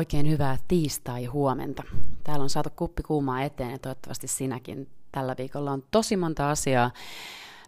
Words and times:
Oikein 0.00 0.30
hyvää 0.30 0.56
tiistai-huomenta. 0.68 1.82
Täällä 2.24 2.42
on 2.42 2.50
saatu 2.50 2.70
kuppi 2.76 3.02
kuumaa 3.02 3.42
eteen 3.42 3.70
ja 3.70 3.78
toivottavasti 3.78 4.28
sinäkin. 4.28 4.88
Tällä 5.12 5.34
viikolla 5.38 5.72
on 5.72 5.82
tosi 5.90 6.16
monta 6.16 6.50
asiaa, 6.50 6.90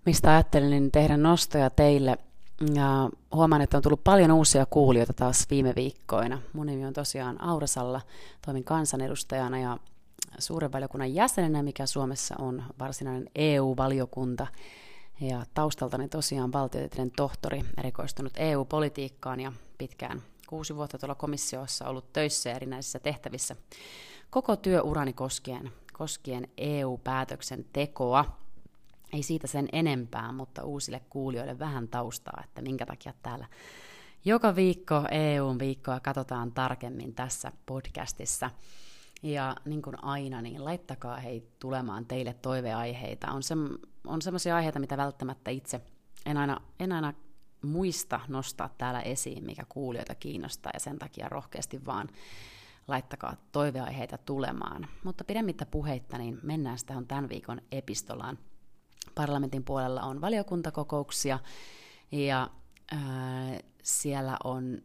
mistä 0.07 0.31
ajattelin 0.31 0.91
tehdä 0.91 1.17
nostoja 1.17 1.71
teille. 1.71 2.19
Ja 2.75 3.11
huomaan, 3.35 3.63
että 3.63 3.77
on 3.77 3.83
tullut 3.83 4.05
paljon 4.05 4.31
uusia 4.31 4.67
kuulijoita 4.67 5.13
taas 5.13 5.47
viime 5.51 5.73
viikkoina. 5.77 6.39
Mun 6.53 6.67
nimi 6.67 6.87
on 6.87 6.93
tosiaan 6.93 7.41
Aurasalla, 7.41 8.01
toimin 8.45 8.65
kansanedustajana 8.65 9.61
ja 9.61 9.79
suuren 10.39 10.73
valiokunnan 10.73 11.15
jäsenenä, 11.15 11.63
mikä 11.63 11.87
Suomessa 11.87 12.35
on 12.39 12.63
varsinainen 12.79 13.31
EU-valiokunta. 13.35 14.47
Ja 15.21 15.47
taustaltani 15.55 16.09
tosiaan 16.09 16.53
valtiotieteiden 16.53 17.11
tohtori, 17.11 17.65
erikoistunut 17.79 18.33
EU-politiikkaan 18.37 19.41
ja 19.41 19.53
pitkään 19.79 20.23
kuusi 20.53 20.77
vuotta 20.77 20.99
tuolla 20.99 21.15
komissiossa 21.15 21.89
ollut 21.89 22.13
töissä 22.13 22.51
ja 22.51 22.57
erinäisissä 22.57 22.99
tehtävissä 22.99 23.57
koko 24.31 24.57
työurani 24.57 25.13
koskien, 25.13 25.73
koskien 25.93 26.49
EU-päätöksentekoa. 26.57 28.37
Ei 29.13 29.23
siitä 29.23 29.47
sen 29.47 29.69
enempää, 29.73 30.33
mutta 30.33 30.65
uusille 30.65 31.01
kuulijoille 31.11 31.59
vähän 31.59 31.89
taustaa, 31.89 32.43
että 32.45 32.63
minkä 32.63 32.87
takia 32.87 33.13
täällä 33.23 33.47
joka 34.25 34.57
viikko 34.57 35.05
EUn 35.11 35.59
viikkoa 35.59 36.01
katsotaan 36.01 36.53
tarkemmin 36.53 37.15
tässä 37.15 37.53
podcastissa. 37.67 38.51
Ja 39.23 39.57
niin 39.65 39.83
kuin 39.83 40.05
aina, 40.05 40.43
niin 40.43 40.65
laittakaa 40.65 41.17
hei 41.17 41.49
tulemaan 41.59 42.07
teille 42.07 42.35
toiveaiheita. 42.35 43.33
On, 43.33 43.43
se, 43.43 43.55
on 44.07 44.23
sellaisia 44.23 44.57
aiheita, 44.57 44.79
mitä 44.79 44.97
välttämättä 44.97 45.51
itse 45.51 45.81
en 46.27 46.37
aina, 46.37 46.61
en 46.81 46.93
aina 46.93 47.13
muista 47.63 48.21
nostaa 48.29 48.75
täällä 48.79 49.01
esiin, 49.01 49.45
mikä 49.45 49.63
kuulijoita 49.69 50.15
kiinnostaa, 50.15 50.71
ja 50.75 50.81
sen 50.81 50.99
takia 50.99 51.29
rohkeasti 51.29 51.87
vaan 51.87 52.09
laittakaa 52.89 53.37
toiveaiheita 53.53 54.19
tulemaan. 54.19 54.89
Mutta 55.05 55.25
pidemmittä 55.25 55.67
puheitta, 55.67 56.19
niin 56.19 56.41
mennään 56.43 56.79
sitä 56.79 57.03
tämän 57.09 57.29
viikon 57.29 57.61
epistolaan. 57.73 58.39
Parlamentin 59.15 59.65
puolella 59.65 60.03
on 60.03 60.21
valiokuntakokouksia, 60.21 61.39
ja 62.13 62.51
ää, 62.93 63.59
siellä 63.83 64.37
on 64.45 64.83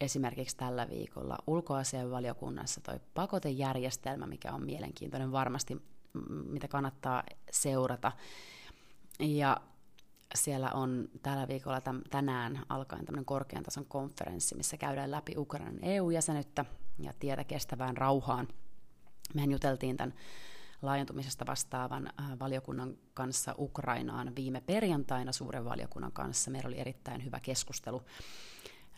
esimerkiksi 0.00 0.56
tällä 0.56 0.88
viikolla 0.90 1.38
ulkoasianvaliokunnassa 1.46 2.80
toi 2.80 3.00
pakotejärjestelmä, 3.14 4.26
mikä 4.26 4.52
on 4.52 4.62
mielenkiintoinen 4.62 5.32
varmasti, 5.32 5.82
mitä 6.28 6.68
kannattaa 6.68 7.22
seurata. 7.50 8.12
Ja 9.20 9.56
siellä 10.34 10.70
on 10.70 11.08
tällä 11.22 11.48
viikolla 11.48 11.80
täm, 11.80 12.00
tänään 12.10 12.62
alkaen 12.68 13.04
tämmöinen 13.04 13.24
korkean 13.24 13.62
tason 13.62 13.86
konferenssi, 13.86 14.54
missä 14.54 14.76
käydään 14.76 15.10
läpi 15.10 15.34
Ukrainan 15.36 15.78
EU-jäsenyyttä 15.82 16.64
ja 16.98 17.12
tietä 17.18 17.44
kestävään 17.44 17.96
rauhaan. 17.96 18.48
Mehän 19.34 19.50
juteltiin 19.50 19.96
tämän 19.96 20.14
laajentumisesta 20.82 21.46
vastaavan 21.46 22.06
äh, 22.06 22.38
valiokunnan 22.38 22.96
kanssa 23.14 23.54
Ukrainaan 23.58 24.36
viime 24.36 24.60
perjantaina 24.60 25.32
suuren 25.32 25.64
valiokunnan 25.64 26.12
kanssa. 26.12 26.50
Meillä 26.50 26.68
oli 26.68 26.78
erittäin 26.80 27.24
hyvä 27.24 27.40
keskustelu 27.40 28.02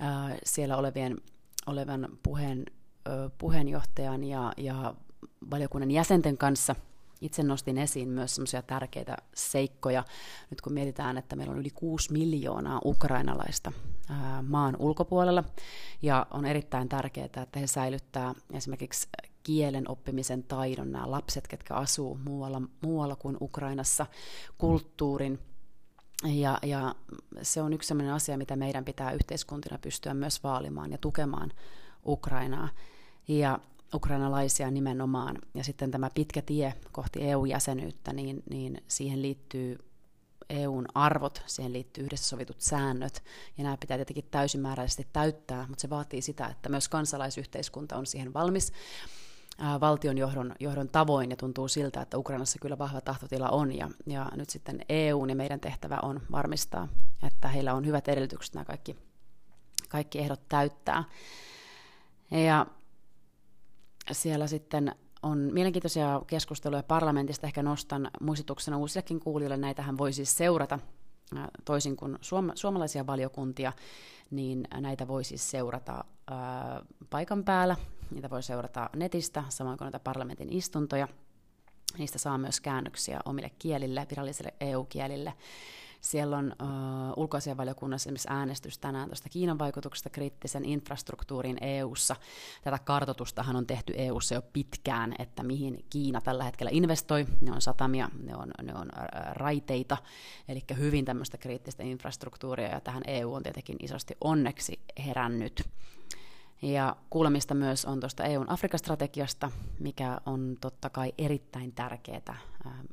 äh, 0.00 0.38
siellä 0.44 0.76
olevien, 0.76 1.16
olevan 1.66 2.08
puheen, 2.22 2.66
puheenjohtajan 3.38 4.24
ja, 4.24 4.52
ja 4.56 4.94
valiokunnan 5.50 5.90
jäsenten 5.90 6.38
kanssa– 6.38 6.74
itse 7.20 7.42
nostin 7.42 7.78
esiin 7.78 8.08
myös 8.08 8.34
semmoisia 8.34 8.62
tärkeitä 8.62 9.16
seikkoja, 9.34 10.04
nyt 10.50 10.60
kun 10.60 10.72
mietitään, 10.72 11.18
että 11.18 11.36
meillä 11.36 11.52
on 11.52 11.58
yli 11.58 11.70
6 11.70 12.12
miljoonaa 12.12 12.80
ukrainalaista 12.84 13.72
maan 14.48 14.76
ulkopuolella, 14.78 15.44
ja 16.02 16.26
on 16.30 16.46
erittäin 16.46 16.88
tärkeää, 16.88 17.24
että 17.24 17.60
he 17.60 17.66
säilyttää 17.66 18.34
esimerkiksi 18.52 19.08
kielen 19.42 19.90
oppimisen 19.90 20.42
taidon, 20.42 20.92
nämä 20.92 21.10
lapset, 21.10 21.48
ketkä 21.48 21.74
asuu 21.74 22.18
muualla, 22.24 22.62
muualla 22.80 23.16
kuin 23.16 23.36
Ukrainassa, 23.40 24.06
kulttuurin, 24.58 25.38
ja, 26.24 26.58
ja 26.62 26.94
se 27.42 27.62
on 27.62 27.72
yksi 27.72 27.88
sellainen 27.88 28.14
asia, 28.14 28.38
mitä 28.38 28.56
meidän 28.56 28.84
pitää 28.84 29.12
yhteiskuntina 29.12 29.78
pystyä 29.78 30.14
myös 30.14 30.44
vaalimaan 30.44 30.92
ja 30.92 30.98
tukemaan 30.98 31.52
Ukrainaa. 32.06 32.68
Ja 33.28 33.58
ukrainalaisia 33.94 34.70
nimenomaan. 34.70 35.38
Ja 35.54 35.64
sitten 35.64 35.90
tämä 35.90 36.10
pitkä 36.14 36.42
tie 36.42 36.74
kohti 36.92 37.22
EU-jäsenyyttä, 37.22 38.12
niin, 38.12 38.42
niin 38.50 38.82
siihen 38.88 39.22
liittyy 39.22 39.78
EUn 40.50 40.86
arvot, 40.94 41.42
siihen 41.46 41.72
liittyy 41.72 42.04
yhdessä 42.04 42.28
sovitut 42.28 42.60
säännöt, 42.60 43.24
ja 43.58 43.64
nämä 43.64 43.76
pitää 43.76 43.98
tietenkin 43.98 44.28
täysimääräisesti 44.30 45.06
täyttää, 45.12 45.66
mutta 45.68 45.82
se 45.82 45.90
vaatii 45.90 46.22
sitä, 46.22 46.46
että 46.46 46.68
myös 46.68 46.88
kansalaisyhteiskunta 46.88 47.96
on 47.96 48.06
siihen 48.06 48.34
valmis 48.34 48.72
valtion 49.80 50.18
johdon, 50.18 50.54
johdon 50.60 50.88
tavoin, 50.88 51.30
ja 51.30 51.36
tuntuu 51.36 51.68
siltä, 51.68 52.00
että 52.00 52.18
Ukrainassa 52.18 52.58
kyllä 52.58 52.78
vahva 52.78 53.00
tahtotila 53.00 53.48
on, 53.48 53.76
ja, 53.76 53.88
ja 54.06 54.30
nyt 54.36 54.50
sitten 54.50 54.80
EU 54.88 55.26
ja 55.26 55.34
meidän 55.34 55.60
tehtävä 55.60 55.98
on 56.02 56.20
varmistaa, 56.32 56.88
että 57.26 57.48
heillä 57.48 57.74
on 57.74 57.86
hyvät 57.86 58.08
edellytykset 58.08 58.54
nämä 58.54 58.64
kaikki, 58.64 58.96
kaikki 59.88 60.18
ehdot 60.18 60.48
täyttää. 60.48 61.04
Ja 62.30 62.66
siellä 64.12 64.46
sitten 64.46 64.94
on 65.22 65.38
mielenkiintoisia 65.52 66.22
keskusteluja 66.26 66.82
parlamentista, 66.82 67.46
ehkä 67.46 67.62
nostan 67.62 68.10
muistutuksena 68.20 68.78
uusillekin 68.78 69.20
kuulijoille, 69.20 69.56
näitähän 69.56 69.98
voi 69.98 70.12
siis 70.12 70.36
seurata 70.36 70.78
toisin 71.64 71.96
kuin 71.96 72.18
suom- 72.20 72.52
suomalaisia 72.54 73.06
valiokuntia, 73.06 73.72
niin 74.30 74.68
näitä 74.74 75.08
voi 75.08 75.24
siis 75.24 75.50
seurata 75.50 76.04
ää, 76.30 76.82
paikan 77.10 77.44
päällä, 77.44 77.76
niitä 78.10 78.30
voi 78.30 78.42
seurata 78.42 78.90
netistä, 78.96 79.44
samoin 79.48 79.78
kuin 79.78 79.86
näitä 79.86 79.98
parlamentin 79.98 80.52
istuntoja. 80.52 81.08
Niistä 81.98 82.18
saa 82.18 82.38
myös 82.38 82.60
käännöksiä 82.60 83.20
omille 83.24 83.50
kielille, 83.58 84.06
virallisille 84.10 84.54
EU-kielille. 84.60 85.32
Siellä 86.00 86.36
on 86.36 86.54
uh, 86.62 86.68
ulkoasianvaliokunnassa 87.22 88.08
esimerkiksi 88.08 88.28
äänestys 88.30 88.78
tänään 88.78 89.08
tuosta 89.08 89.28
Kiinan 89.28 89.58
vaikutuksesta 89.58 90.10
kriittisen 90.10 90.64
infrastruktuurin 90.64 91.58
EU-ssa. 91.60 92.16
Tätä 92.64 92.78
kartotustahan 92.78 93.56
on 93.56 93.66
tehty 93.66 93.92
EU-ssa 93.96 94.34
jo 94.34 94.42
pitkään, 94.42 95.14
että 95.18 95.42
mihin 95.42 95.84
Kiina 95.90 96.20
tällä 96.20 96.44
hetkellä 96.44 96.70
investoi. 96.74 97.26
Ne 97.40 97.52
on 97.52 97.60
satamia, 97.60 98.10
ne 98.22 98.36
on, 98.36 98.50
ne 98.62 98.74
on 98.74 98.88
raiteita, 99.32 99.96
eli 100.48 100.64
hyvin 100.76 101.04
tämmöistä 101.04 101.38
kriittistä 101.38 101.82
infrastruktuuria, 101.82 102.68
ja 102.68 102.80
tähän 102.80 103.02
EU 103.06 103.34
on 103.34 103.42
tietenkin 103.42 103.76
isosti 103.82 104.16
onneksi 104.20 104.80
herännyt. 105.06 105.68
Ja 106.62 106.96
kuulemista 107.10 107.54
myös 107.54 107.84
on 107.84 108.00
tuosta 108.00 108.24
EUn 108.24 108.50
Afrikastrategiasta, 108.50 109.50
mikä 109.80 110.20
on 110.26 110.56
totta 110.60 110.90
kai 110.90 111.12
erittäin 111.18 111.72
tärkeää 111.72 112.36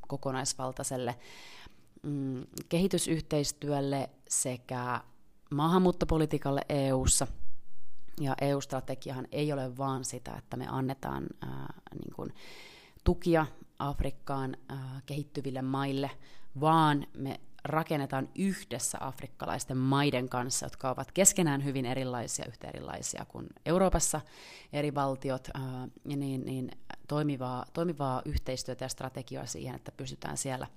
kokonaisvaltaiselle 0.08 1.16
mm, 2.06 2.44
kehitysyhteistyölle 2.70 4.10
sekä 4.30 5.02
maahanmuuttopolitiikalle 5.52 6.62
EU:ssa. 6.70 7.28
Ja 8.22 8.36
EU-strategiahan 8.42 9.28
ei 9.32 9.54
ole 9.54 9.78
vaan 9.78 10.06
sitä, 10.06 10.36
että 10.38 10.58
me 10.58 10.68
annetaan 10.70 11.28
ää, 11.42 11.74
niin 11.92 12.16
kuin, 12.16 12.34
tukia 13.04 13.46
Afrikkaan 13.80 14.58
ää, 14.70 15.02
kehittyville 15.06 15.62
maille, 15.62 16.12
vaan 16.60 17.08
me 17.18 17.40
rakennetaan 17.64 18.30
yhdessä 18.36 18.98
afrikkalaisten 19.02 19.78
maiden 19.78 20.30
kanssa, 20.30 20.66
jotka 20.66 20.90
ovat 20.90 21.12
keskenään 21.12 21.64
hyvin 21.64 21.86
erilaisia, 21.86 22.46
yhtä 22.48 22.68
erilaisia 22.68 23.26
kuin 23.26 23.48
Euroopassa 23.66 24.22
eri 24.74 24.96
valtiot, 24.96 25.48
ää, 25.54 25.88
niin, 26.04 26.46
niin 26.46 26.72
toimivaa, 27.08 27.66
toimivaa 27.74 28.22
yhteistyötä 28.26 28.86
ja 28.86 28.90
strategiaa 28.90 29.46
siihen, 29.46 29.76
että 29.76 29.92
pystytään 29.92 30.38
siellä 30.38 30.68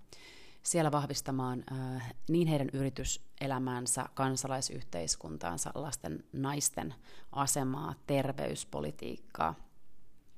siellä 0.68 0.92
vahvistamaan 0.92 1.64
äh, 1.72 2.14
niin 2.28 2.48
heidän 2.48 2.68
yrityselämäänsä, 2.72 4.04
kansalaisyhteiskuntaansa, 4.14 5.70
lasten, 5.74 6.24
naisten 6.32 6.94
asemaa, 7.32 7.94
terveyspolitiikkaa. 8.06 9.54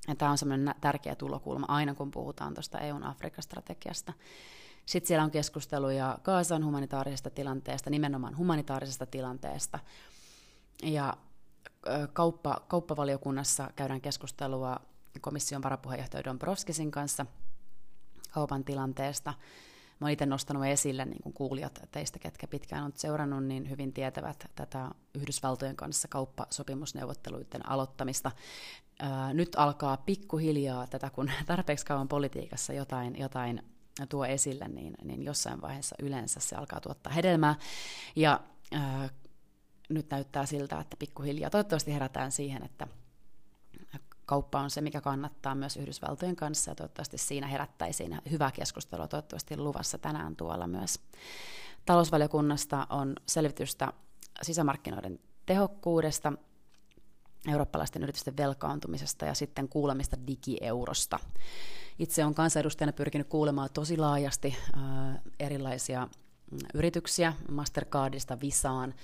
Ja 0.09 0.15
tämä 0.15 0.31
on 0.31 0.39
semmoinen 0.39 0.75
tärkeä 0.81 1.15
tulokulma 1.15 1.67
aina, 1.69 1.95
kun 1.95 2.11
puhutaan 2.11 2.55
tuosta 2.55 2.79
EUn 2.79 3.05
Afrikka-strategiasta. 3.05 4.13
Sitten 4.87 5.09
siellä 5.09 5.25
on 5.25 5.31
keskusteluja 5.31 6.19
Kaasan 6.23 6.65
humanitaarisesta 6.65 7.31
tilanteesta, 7.31 7.91
nimenomaan 7.91 8.37
humanitaarisesta 8.37 9.07
tilanteesta. 9.07 9.79
Ja 10.83 11.17
kauppa, 12.13 12.61
kauppavaliokunnassa 12.69 13.71
käydään 13.77 14.01
keskustelua 14.01 14.77
komission 15.21 15.63
varapuheenjohtaja 15.63 16.25
Dombrovskisin 16.25 16.91
kanssa 16.91 17.27
kaupan 18.31 18.65
tilanteesta– 18.65 19.35
mä 20.01 20.07
oon 20.07 20.11
itse 20.11 20.27
nostanut 20.27 20.65
esille, 20.65 21.05
niin 21.05 21.23
kuin 21.23 21.33
kuulijat 21.33 21.81
teistä, 21.93 22.19
ketkä 22.19 22.47
pitkään 22.47 22.85
on 22.85 22.93
seurannut, 22.95 23.45
niin 23.45 23.71
hyvin 23.71 23.93
tietävät 23.93 24.51
tätä 24.55 24.91
Yhdysvaltojen 25.15 25.77
kanssa 25.77 26.09
kauppasopimusneuvotteluiden 26.09 27.69
aloittamista. 27.69 28.31
Ää, 28.99 29.35
nyt 29.35 29.49
alkaa 29.57 29.97
pikkuhiljaa 29.97 30.87
tätä, 30.87 31.11
kun 31.11 31.31
tarpeeksi 31.47 31.87
kauan 31.87 32.09
politiikassa 32.09 32.73
jotain, 32.73 33.19
jotain 33.19 33.63
tuo 34.09 34.25
esille, 34.25 34.69
niin, 34.69 34.95
niin 35.05 35.23
jossain 35.23 35.61
vaiheessa 35.61 35.97
yleensä 36.03 36.41
se 36.41 36.57
alkaa 36.57 36.81
tuottaa 36.81 37.13
hedelmää. 37.13 37.55
Ja 38.17 38.41
ää, 38.73 39.09
nyt 39.89 40.11
näyttää 40.11 40.47
siltä, 40.47 40.81
että 40.81 40.97
pikkuhiljaa 40.97 41.51
toivottavasti 41.51 41.95
herätään 41.95 42.33
siihen, 42.33 42.65
että 42.65 42.87
kauppa 44.31 44.61
on 44.61 44.71
se, 44.71 44.81
mikä 44.81 45.01
kannattaa 45.01 45.55
myös 45.55 45.77
Yhdysvaltojen 45.77 46.37
kanssa, 46.37 46.71
ja 46.71 46.75
toivottavasti 46.75 47.19
siinä 47.19 47.47
herättäisiin 47.47 48.19
hyvää 48.31 48.51
keskustelua 48.51 49.09
toivottavasti 49.09 49.57
luvassa 49.57 49.99
tänään 49.99 50.37
tuolla 50.37 50.67
myös. 50.67 51.01
Talousvaliokunnasta 51.87 52.87
on 52.91 53.17
selvitystä 53.27 53.93
sisämarkkinoiden 54.43 55.19
tehokkuudesta, 55.47 56.33
eurooppalaisten 57.49 58.03
yritysten 58.03 58.37
velkaantumisesta 58.37 59.25
ja 59.25 59.35
sitten 59.35 59.69
kuulemista 59.69 60.17
digieurosta. 60.27 61.19
Itse 61.99 62.25
olen 62.25 62.35
kansanedustajana 62.35 62.93
pyrkinyt 62.93 63.29
kuulemaan 63.29 63.69
tosi 63.75 63.97
laajasti 63.97 64.57
äh, 64.77 64.83
erilaisia 65.41 66.09
yrityksiä, 66.75 67.33
Mastercardista 67.51 68.41
Visaan, 68.41 68.95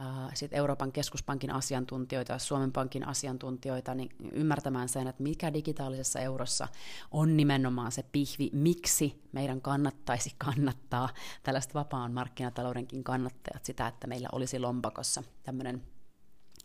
äh, 0.00 0.34
sitten 0.34 0.58
Euroopan 0.58 0.92
keskuspankin 0.92 1.50
asiantuntijoita, 1.50 2.38
Suomen 2.38 2.72
Pankin 2.72 3.08
asiantuntijoita, 3.08 3.94
niin 3.94 4.10
ymmärtämään 4.32 4.88
sen, 4.88 5.06
että 5.06 5.22
mikä 5.22 5.52
digitaalisessa 5.52 6.20
eurossa 6.20 6.68
on 7.10 7.36
nimenomaan 7.36 7.92
se 7.92 8.04
pihvi, 8.12 8.50
miksi 8.52 9.22
meidän 9.32 9.60
kannattaisi 9.60 10.34
kannattaa 10.44 11.08
tällaista 11.42 11.74
vapaan 11.74 12.12
markkinataloudenkin 12.12 13.04
kannattajat 13.04 13.64
sitä, 13.64 13.86
että 13.86 14.06
meillä 14.06 14.28
olisi 14.32 14.58
lompakossa 14.58 15.22
tämmöinen 15.42 15.82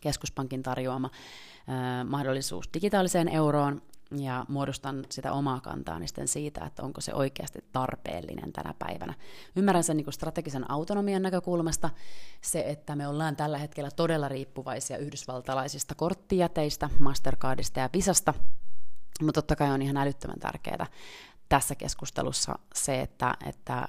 keskuspankin 0.00 0.62
tarjoama 0.62 1.10
äh, 1.68 2.06
mahdollisuus 2.06 2.70
digitaaliseen 2.74 3.28
euroon, 3.28 3.82
ja 4.18 4.44
muodostan 4.48 5.04
sitä 5.10 5.32
omaa 5.32 5.60
kantaa 5.60 6.06
sitten 6.06 6.28
siitä, 6.28 6.64
että 6.64 6.82
onko 6.82 7.00
se 7.00 7.14
oikeasti 7.14 7.64
tarpeellinen 7.72 8.52
tänä 8.52 8.74
päivänä. 8.78 9.14
Ymmärrän 9.56 9.84
sen 9.84 9.96
niin 9.96 10.12
strategisen 10.12 10.70
autonomian 10.70 11.22
näkökulmasta, 11.22 11.90
se, 12.40 12.64
että 12.66 12.96
me 12.96 13.08
ollaan 13.08 13.36
tällä 13.36 13.58
hetkellä 13.58 13.90
todella 13.90 14.28
riippuvaisia 14.28 14.98
yhdysvaltalaisista 14.98 15.94
korttijäteistä, 15.94 16.90
Mastercardista 16.98 17.80
ja 17.80 17.90
Visasta, 17.92 18.34
mutta 19.20 19.42
totta 19.42 19.56
kai 19.56 19.70
on 19.70 19.82
ihan 19.82 19.96
älyttömän 19.96 20.38
tärkeää 20.38 20.86
tässä 21.50 21.74
keskustelussa 21.74 22.58
se, 22.74 23.00
että, 23.00 23.34
että 23.46 23.78
äh, 23.78 23.88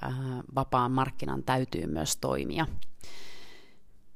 vapaan 0.56 0.92
markkinan 0.92 1.44
täytyy 1.44 1.88
myös 1.88 2.18
toimia. 2.18 2.68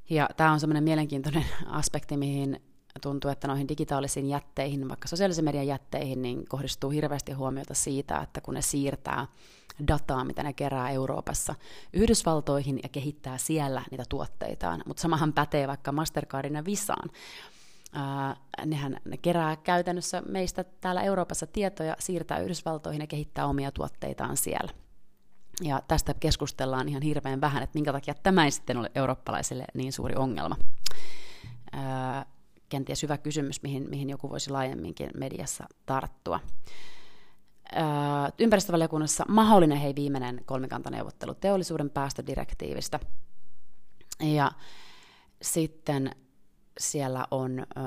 Ja 0.10 0.30
tämä 0.38 0.51
on 0.51 0.60
semmoinen 0.60 0.84
mielenkiintoinen 0.84 1.46
aspekti, 1.68 2.18
mihin 2.18 2.62
tuntuu, 3.01 3.31
että 3.31 3.47
noihin 3.47 3.68
digitaalisiin 3.68 4.30
jätteihin, 4.30 4.89
vaikka 4.89 5.07
sosiaalisen 5.07 5.45
median 5.45 5.68
jätteihin, 5.68 6.21
niin 6.21 6.45
kohdistuu 6.50 6.89
hirveästi 6.89 7.31
huomiota 7.31 7.74
siitä, 7.74 8.18
että 8.18 8.42
kun 8.42 8.53
ne 8.53 8.62
siirtää 8.62 9.27
dataa, 9.88 10.24
mitä 10.24 10.44
ne 10.44 10.53
kerää 10.53 10.89
Euroopassa, 10.89 11.56
Yhdysvaltoihin 11.94 12.80
ja 12.83 12.89
kehittää 12.89 13.38
siellä 13.38 13.81
niitä 13.92 14.03
tuotteitaan. 14.09 14.83
Mutta 14.86 15.01
samahan 15.01 15.33
pätee 15.33 15.68
vaikka 15.68 15.92
Mastercardin 15.92 16.56
ja 16.56 16.65
Visaan. 16.65 17.09
Uh, 17.95 18.65
nehän 18.65 18.98
ne 19.06 19.18
kerää 19.18 19.56
käytännössä 19.56 20.21
meistä 20.21 20.63
täällä 20.63 21.01
Euroopassa 21.01 21.48
tietoja, 21.48 21.95
siirtää 22.00 22.39
Yhdysvaltoihin 22.39 23.01
ja 23.01 23.07
kehittää 23.07 23.48
omia 23.48 23.71
tuotteitaan 23.71 24.38
siellä. 24.38 24.71
Ja 25.62 25.81
tästä 25.88 26.13
keskustellaan 26.13 26.89
ihan 26.89 27.01
hirveän 27.01 27.41
vähän, 27.41 27.63
että 27.63 27.77
minkä 27.77 27.91
takia 27.91 28.13
tämä 28.13 28.45
ei 28.45 28.51
sitten 28.51 28.77
ole 28.77 28.91
eurooppalaisille 28.95 29.65
niin 29.74 29.94
suuri 29.94 30.15
ongelma. 30.15 30.56
Kenties 32.69 33.03
hyvä 33.03 33.17
kysymys, 33.17 33.63
mihin, 33.63 33.89
mihin 33.89 34.09
joku 34.09 34.29
voisi 34.29 34.50
laajemminkin 34.50 35.09
mediassa 35.17 35.67
tarttua. 35.85 36.39
Öö, 37.75 37.83
ympäristövaliokunnassa 38.39 39.25
mahdollinen 39.27 39.77
hei 39.77 39.95
viimeinen 39.95 40.41
kolmikantaneuvottelu 40.45 41.33
teollisuuden 41.33 41.89
päästödirektiivistä. 41.89 43.00
Ja 44.19 44.51
sitten 45.41 46.15
siellä 46.79 47.27
on 47.31 47.59
öö, 47.59 47.85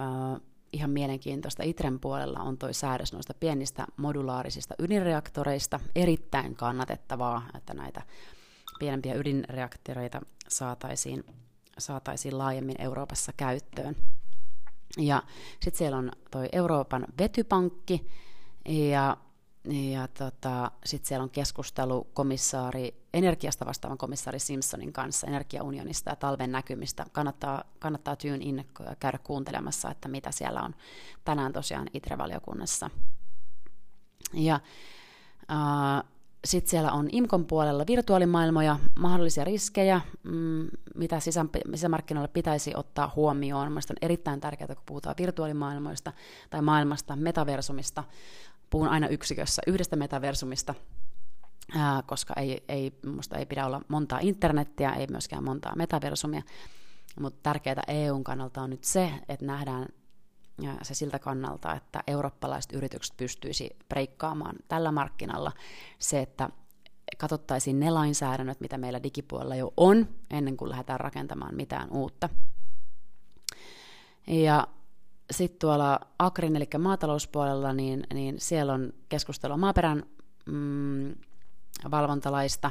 ihan 0.73 0.91
mielenkiintoista. 0.91 1.63
ITREn 1.63 2.01
puolella 2.01 2.39
on 2.39 2.59
toi 2.59 2.75
säädös 2.75 3.13
noista 3.13 3.35
pienistä 3.35 3.87
modulaarisista 3.97 4.75
ydinreaktoreista. 4.79 5.81
Erittäin 5.95 6.55
kannatettavaa, 6.55 7.43
että 7.55 7.75
näitä 7.75 8.03
pienempiä 8.79 9.15
ydinreaktoreita 9.15 10.21
saataisiin, 10.49 11.25
saataisiin 11.79 12.39
laajemmin 12.39 12.81
Euroopassa 12.81 13.33
käyttöön. 13.37 13.97
Ja 14.97 15.23
sitten 15.61 15.79
siellä 15.79 15.99
on 15.99 16.13
toi 16.31 16.49
Euroopan 16.53 17.07
vetypankki, 17.19 18.09
ja, 18.69 19.17
ja 19.65 20.09
tota, 20.09 20.71
sitten 20.85 21.09
siellä 21.09 21.23
on 21.23 21.31
keskustelu 21.31 22.07
komissaari, 22.15 22.95
energiasta 23.15 23.67
vastaavan 23.67 23.99
komissaari 23.99 24.39
Simpsonin 24.39 24.93
kanssa 24.93 25.27
energiaunionista 25.27 26.11
ja 26.11 26.17
talven 26.17 26.53
näkymistä. 26.53 27.07
Kannattaa, 27.13 27.65
kannattaa 27.79 28.17
tyyn 28.17 28.43
in 28.43 28.67
käydä 29.01 29.19
kuuntelemassa, 29.19 29.91
että 29.91 30.09
mitä 30.09 30.33
siellä 30.33 30.63
on 30.63 30.75
tänään 31.25 31.53
tosiaan 31.53 31.89
ITRE-valiokunnassa. 31.95 32.91
Ja 34.33 34.61
äh, 35.51 36.05
sitten 36.45 36.71
siellä 36.71 36.93
on 36.93 37.09
IMKon 37.13 37.47
puolella 37.47 37.85
virtuaalimaailmoja, 37.87 38.79
mahdollisia 38.99 39.45
riskejä, 39.45 40.01
mm, 40.23 40.69
mitä 40.95 41.21
sisämarkkinoilla 41.21 42.29
pitäisi 42.29 42.73
ottaa 42.77 43.13
huomioon. 43.17 43.69
Mielestäni 43.69 43.97
on 44.03 44.07
erittäin 44.07 44.41
tärkeää, 44.41 44.75
kun 44.75 44.85
puhutaan 44.87 45.15
virtuaalimaailmoista 45.19 46.13
tai 46.51 46.63
maailmasta, 46.63 47.17
metaversumista. 47.17 48.05
Puhun 48.71 48.89
aina 48.89 49.09
yksikössä 49.09 49.63
yhdestä 49.67 49.97
metaversumista, 49.97 50.75
koska 52.07 52.35
ei, 52.37 52.65
ei, 52.69 52.93
musta 53.07 53.39
ei 53.39 53.47
pidä 53.47 53.67
olla 53.67 53.81
montaa 53.89 54.19
internettiä, 54.23 54.91
ei 54.91 55.07
myöskään 55.11 55.45
montaa 55.45 55.77
metaversumia. 55.77 56.43
Mutta 57.21 57.39
tärkeää 57.43 57.83
EUn 57.89 58.25
kannalta 58.25 58.63
on 58.63 58.71
nyt 58.71 58.85
se, 58.85 59.13
että 59.29 59.47
nähdään 59.47 59.87
se 60.83 60.95
siltä 60.95 61.19
kannalta, 61.19 61.75
että 61.75 62.03
eurooppalaiset 62.07 62.73
yritykset 62.73 63.17
pystyisi 63.17 63.77
breikkaamaan 63.89 64.57
tällä 64.69 64.93
markkinalla 64.93 65.53
se, 65.99 66.21
että 66.21 66.51
katsottaisiin 67.19 67.81
ne 67.81 67.91
lainsäädännöt, 67.91 68.61
mitä 68.61 68.79
meillä 68.79 69.03
digipuolella 69.03 69.57
jo 69.57 69.73
on, 69.77 70.09
ennen 70.31 70.57
kuin 70.57 70.71
lähdetään 70.71 71.01
rakentamaan 71.01 71.55
mitään 71.55 71.89
uutta. 71.91 72.29
Ja 74.27 74.69
sitten 75.31 75.59
tuolla 75.59 76.01
Akrin, 76.19 76.57
eli 76.57 76.69
maatalouspuolella, 76.79 77.73
niin, 77.73 78.07
niin 78.15 78.41
siellä 78.41 78.73
on 78.73 78.93
keskustelua 79.09 79.57
maaperän 79.57 80.03
mm, 80.47 81.15
valvontalaista, 81.91 82.71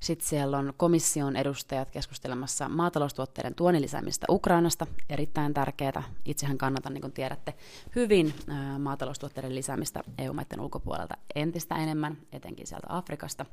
sitten 0.00 0.28
siellä 0.28 0.58
on 0.58 0.72
komission 0.76 1.36
edustajat 1.36 1.90
keskustelemassa 1.90 2.68
maataloustuotteiden 2.68 3.54
tuonnin 3.54 3.82
lisäämistä 3.82 4.26
Ukrainasta, 4.30 4.86
erittäin 5.08 5.54
tärkeää. 5.54 6.02
Itsehän 6.24 6.58
kannatan, 6.58 6.94
niin 6.94 7.02
kuin 7.02 7.12
tiedätte, 7.12 7.54
hyvin 7.96 8.34
maataloustuotteiden 8.78 9.54
lisäämistä 9.54 10.04
EU-maiden 10.18 10.60
ulkopuolelta 10.60 11.16
entistä 11.34 11.74
enemmän, 11.76 12.16
etenkin 12.32 12.66
sieltä 12.66 12.86
Afrikasta. 12.88 13.46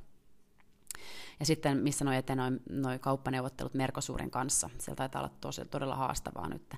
Ja 1.39 1.45
sitten 1.45 1.77
missä 1.77 2.05
noi 2.05 2.23
noin 2.35 2.59
noi 2.69 2.99
kauppaneuvottelut 2.99 3.73
Merkosuurin 3.73 4.31
kanssa. 4.31 4.69
Sieltä 4.77 4.97
taitaa 4.97 5.21
olla 5.21 5.31
tosi, 5.41 5.65
todella 5.65 5.95
haastavaa 5.95 6.49
nyt 6.49 6.73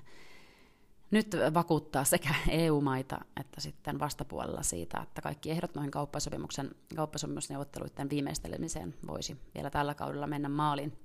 nyt 1.10 1.36
vakuuttaa 1.54 2.04
sekä 2.04 2.34
EU-maita 2.50 3.20
että 3.40 3.60
sitten 3.60 3.98
vastapuolella 3.98 4.62
siitä, 4.62 5.00
että 5.02 5.22
kaikki 5.22 5.50
ehdot 5.50 5.74
noihin 5.74 5.90
kauppasopimuksen, 5.90 6.70
kauppasopimusneuvotteluiden 6.96 8.10
viimeistelemiseen 8.10 8.94
voisi 9.06 9.36
vielä 9.54 9.70
tällä 9.70 9.94
kaudella 9.94 10.26
mennä 10.26 10.48
maaliin. 10.48 10.98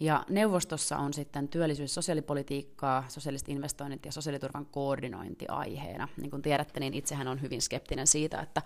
Ja 0.00 0.24
neuvostossa 0.28 0.98
on 0.98 1.12
sitten 1.12 1.48
työllisyys- 1.48 1.94
sosiaalipolitiikkaa, 1.94 3.04
sosiaaliset 3.08 3.48
investoinnit 3.48 4.04
ja 4.04 4.12
sosiaaliturvan 4.12 4.66
koordinointi 4.66 5.46
aiheena. 5.48 6.08
Niin 6.16 6.30
kuin 6.30 6.42
tiedätte, 6.42 6.80
niin 6.80 6.94
itsehän 6.94 7.28
on 7.28 7.42
hyvin 7.42 7.62
skeptinen 7.62 8.06
siitä, 8.06 8.40
että 8.40 8.62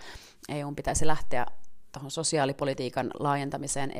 EU 0.48 0.72
pitäisi 0.72 1.06
lähteä 1.06 1.46
tuohon 1.92 2.10
sosiaalipolitiikan 2.10 3.10
laajentamiseen 3.18 3.92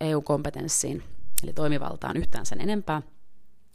EU-kompetenssiin, 0.00 1.02
eli 1.42 1.52
toimivaltaan 1.52 2.16
yhtään 2.16 2.46
sen 2.46 2.60
enempää– 2.60 3.02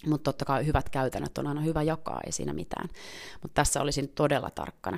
mutta 0.06 0.24
totta 0.24 0.46
kai 0.46 0.66
hyvät 0.66 0.90
käytännöt 0.90 1.38
on 1.38 1.48
aina 1.48 1.62
hyvä 1.62 1.84
jakaa, 1.84 2.20
ei 2.26 2.32
siinä 2.32 2.54
mitään. 2.54 2.90
Mutta 3.42 3.54
tässä 3.54 3.82
olisin 3.82 4.10
todella 4.10 4.50
tarkkana. 4.50 4.98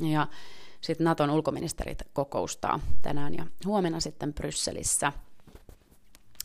Ja 0.00 0.26
sitten 0.80 1.04
Naton 1.04 1.30
ulkoministerit 1.30 2.02
kokoustaa 2.12 2.80
tänään 3.02 3.34
ja 3.34 3.46
huomenna 3.64 4.00
sitten 4.00 4.34
Brysselissä. 4.34 5.12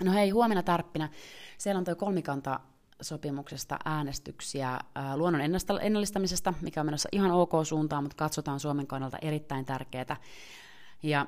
No 0.04 0.12
hei, 0.12 0.30
huomenna 0.30 0.64
tarppina. 0.64 1.10
Siellä 1.58 1.80
on 1.80 1.86
tuo 1.86 1.96
kolmikanta 1.96 2.60
sopimuksesta 3.02 3.80
äänestyksiä 3.86 4.80
ää, 4.96 5.18
luonnon 5.18 5.42
ennallistamisesta, 5.82 6.54
mikä 6.62 6.80
on 6.80 6.88
menossa 6.88 7.10
ihan 7.12 7.32
ok 7.32 7.52
suuntaan, 7.64 8.04
mutta 8.04 8.18
katsotaan 8.18 8.60
Suomen 8.60 8.88
kannalta 8.88 9.18
erittäin 9.22 9.66
tärkeää. 9.66 10.18
Ja 11.04 11.26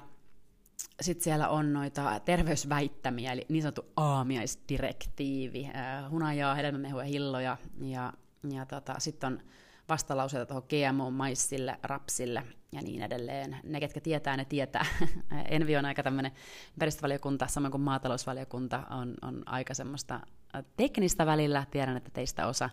sitten 1.02 1.24
siellä 1.24 1.50
on 1.50 1.74
noita 1.74 2.20
terveysväittämiä, 2.20 3.32
eli 3.32 3.46
niin 3.50 3.62
sanottu 3.62 3.86
aamiaisdirektiivi, 3.96 5.70
äh, 5.76 6.10
hunajaa, 6.10 6.56
hedelmämehua, 6.56 7.04
hilloja, 7.04 7.58
ja, 7.82 8.14
ja 8.52 8.66
tota, 8.66 8.96
sitten 8.98 9.28
on 9.28 9.40
vastalauseita 9.90 10.46
tuohon 10.46 10.68
GMO-maissille, 10.70 11.80
rapsille 11.84 12.44
ja 12.72 12.82
niin 12.82 13.02
edelleen. 13.02 13.58
Ne, 13.64 13.80
ketkä 13.80 14.02
tietää, 14.02 14.38
ne 14.38 14.46
tietää. 14.46 14.86
Envi 15.50 15.78
on 15.78 15.86
aika 15.86 16.04
tämmöinen 16.04 16.32
ympäristövaliokunta, 16.74 17.48
samoin 17.48 17.72
kuin 17.72 17.82
maatalousvaliokunta 17.82 18.84
on, 18.90 19.16
on 19.22 19.44
aika 19.46 19.74
semmoista 19.74 20.20
teknistä 20.78 21.26
välillä. 21.26 21.66
Tiedän, 21.72 21.98
että 21.98 22.12
teistä 22.14 22.48
osa 22.48 22.70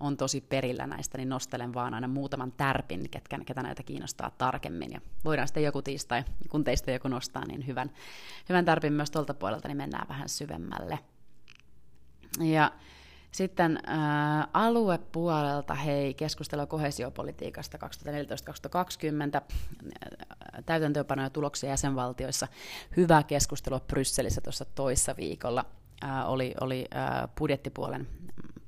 on 0.00 0.16
tosi 0.16 0.40
perillä 0.40 0.86
näistä, 0.86 1.18
niin 1.18 1.28
nostelen 1.28 1.74
vaan 1.74 1.94
aina 1.94 2.08
muutaman 2.08 2.52
tärpin, 2.52 3.10
ketkä, 3.10 3.38
ketä 3.46 3.62
näitä 3.62 3.82
kiinnostaa 3.82 4.30
tarkemmin. 4.38 4.92
Ja 4.92 5.00
voidaan 5.24 5.48
sitten 5.48 5.62
joku 5.62 5.82
tiistai, 5.82 6.24
kun 6.48 6.64
teistä 6.64 6.92
joku 6.92 7.08
nostaa, 7.08 7.44
niin 7.44 7.66
hyvän, 7.66 7.90
hyvän 8.48 8.64
tärpin 8.64 8.92
myös 8.92 9.10
tuolta 9.10 9.34
puolelta, 9.34 9.68
niin 9.68 9.76
mennään 9.76 10.08
vähän 10.08 10.28
syvemmälle. 10.28 10.98
Ja 12.40 12.72
sitten 13.34 13.78
ää, 13.86 14.48
aluepuolelta, 14.52 15.74
hei, 15.74 16.14
keskustelua 16.14 16.66
kohesiopolitiikasta 16.66 17.78
2014-2020, 17.78 17.80
täytäntöönpanoja 20.66 21.30
tuloksia 21.30 21.70
jäsenvaltioissa. 21.70 22.48
Hyvää 22.96 23.22
keskustelua 23.22 23.80
Brysselissä 23.80 24.40
tuossa 24.40 24.64
toissa 24.64 25.16
viikolla. 25.16 25.64
Ää, 26.02 26.26
oli 26.26 26.54
oli 26.60 26.84
ää, 26.90 27.28
budjettipuolen, 27.38 28.08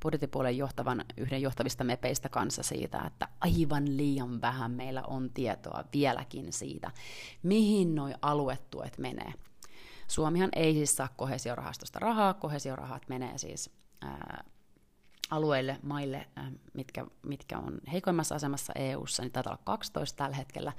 budjettipuolen 0.02 0.56
johtavan, 0.56 1.04
yhden 1.16 1.42
johtavista 1.42 1.84
mepeistä 1.84 2.28
kanssa 2.28 2.62
siitä, 2.62 3.02
että 3.06 3.28
aivan 3.40 3.96
liian 3.96 4.40
vähän 4.40 4.70
meillä 4.70 5.02
on 5.02 5.30
tietoa 5.30 5.84
vieläkin 5.92 6.52
siitä, 6.52 6.90
mihin 7.42 7.94
nuo 7.94 8.10
aluetuet 8.22 8.98
menee. 8.98 9.32
Suomihan 10.08 10.50
ei 10.56 10.74
siis 10.74 10.96
saa 10.96 11.08
kohesiorahastosta 11.16 11.98
rahaa, 11.98 12.34
kohesiorahat 12.34 13.08
menee 13.08 13.38
siis 13.38 13.70
ää, 14.02 14.44
alueille, 15.30 15.78
maille, 15.82 16.26
äh, 16.38 16.52
mitkä, 16.72 17.06
mitkä 17.22 17.58
on 17.58 17.78
heikoimmassa 17.92 18.34
asemassa 18.34 18.72
EU-ssa, 18.76 19.22
niin 19.22 19.32
taitaa 19.32 19.52
olla 19.52 19.62
12 19.64 20.16
tällä 20.16 20.36
hetkellä, 20.36 20.72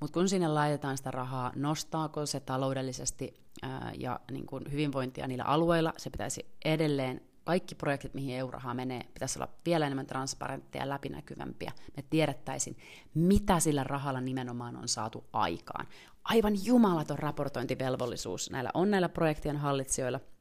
mutta 0.00 0.14
kun 0.14 0.28
sinne 0.28 0.48
laitetaan 0.48 0.96
sitä 0.96 1.10
rahaa, 1.10 1.52
nostaako 1.56 2.26
se 2.26 2.40
taloudellisesti 2.40 3.34
äh, 3.64 3.70
ja 3.98 4.20
niin 4.30 4.46
kuin 4.46 4.64
hyvinvointia 4.72 5.26
niillä 5.26 5.44
alueilla, 5.44 5.92
se 5.96 6.10
pitäisi 6.10 6.46
edelleen, 6.64 7.20
kaikki 7.44 7.74
projektit, 7.74 8.14
mihin 8.14 8.36
EU-rahaa 8.36 8.74
menee, 8.74 9.06
pitäisi 9.14 9.38
olla 9.38 9.48
vielä 9.66 9.86
enemmän 9.86 10.06
transparenttia 10.06 10.82
ja 10.82 10.88
läpinäkyvämpiä. 10.88 11.72
Me 11.96 12.04
tiedettäisiin, 12.10 12.76
mitä 13.14 13.60
sillä 13.60 13.84
rahalla 13.84 14.20
nimenomaan 14.20 14.76
on 14.76 14.88
saatu 14.88 15.24
aikaan. 15.32 15.86
Aivan 16.24 16.64
jumalaton 16.64 17.18
raportointivelvollisuus 17.18 18.50
näillä 18.50 18.70
on 18.74 18.90
näillä 18.90 19.08
projektien 19.08 19.56
hallitsijoilla– 19.56 20.20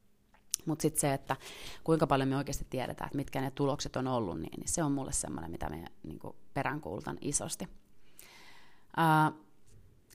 mutta 0.65 0.81
sitten 0.81 1.01
se, 1.01 1.13
että 1.13 1.35
kuinka 1.83 2.07
paljon 2.07 2.29
me 2.29 2.37
oikeasti 2.37 2.65
tiedetään, 2.69 3.07
että 3.07 3.17
mitkä 3.17 3.41
ne 3.41 3.51
tulokset 3.51 3.95
on 3.95 4.07
ollut, 4.07 4.39
niin, 4.39 4.59
niin 4.59 4.67
se 4.67 4.83
on 4.83 4.91
mulle 4.91 5.11
semmoinen, 5.11 5.51
mitä 5.51 5.69
me 5.69 5.85
niin 6.03 6.19
peräänkuulutan 6.53 7.17
isosti. 7.21 7.67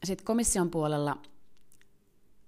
Sitten 0.04 0.24
komission 0.24 0.70
puolella 0.70 1.16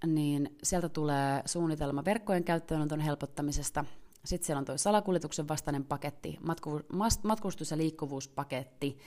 niin 0.05 0.57
sieltä 0.63 0.89
tulee 0.89 1.41
suunnitelma 1.45 2.05
verkkojen 2.05 2.43
käyttöönoton 2.43 2.99
helpottamisesta. 2.99 3.85
Sitten 4.25 4.45
siellä 4.45 4.59
on 4.59 4.65
tuo 4.65 4.77
salakuljetuksen 4.77 5.47
vastainen 5.47 5.85
paketti, 5.85 6.37
matku, 6.43 6.81
matkustus- 7.23 7.71
ja 7.71 7.77
liikkuvuuspaketti. 7.77 8.97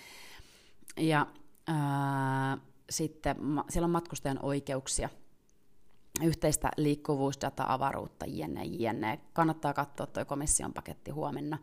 Ja 0.97 1.27
ää, 1.67 2.59
sitten 2.91 3.45
ma, 3.45 3.65
siellä 3.69 3.85
on 3.85 3.91
matkustajan 3.91 4.39
oikeuksia– 4.43 5.09
yhteistä 6.23 6.71
liikkuvuusdata, 6.77 7.65
avaruutta, 7.69 8.27
jne, 8.29 8.65
jne. 8.65 9.21
Kannattaa 9.33 9.75
katsoa 9.75 10.07
tuo 10.07 10.25
komission 10.25 10.73
paketti 10.73 11.11
huomenna. 11.11 11.59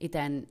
Itse 0.00 0.18
en, 0.18 0.48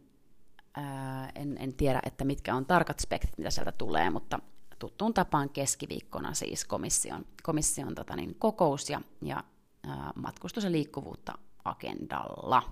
en, 1.35 1.57
en 1.59 1.73
tiedä, 1.73 1.99
että 2.05 2.25
mitkä 2.25 2.55
on 2.55 2.65
tarkat 2.65 2.99
spektit, 2.99 3.37
mitä 3.37 3.49
sieltä 3.49 3.71
tulee, 3.71 4.09
mutta 4.09 4.39
tuttuun 4.79 5.13
tapaan 5.13 5.49
keskiviikkona 5.49 6.33
siis 6.33 6.65
komission, 6.65 7.25
komission 7.43 7.95
tota 7.95 8.15
niin, 8.15 8.35
kokous 8.35 8.89
ja, 8.89 9.01
ja 9.21 9.43
ää, 9.83 10.11
matkustus 10.15 10.63
ja 10.63 10.71
liikkuvuutta 10.71 11.33
agendalla. 11.65 12.63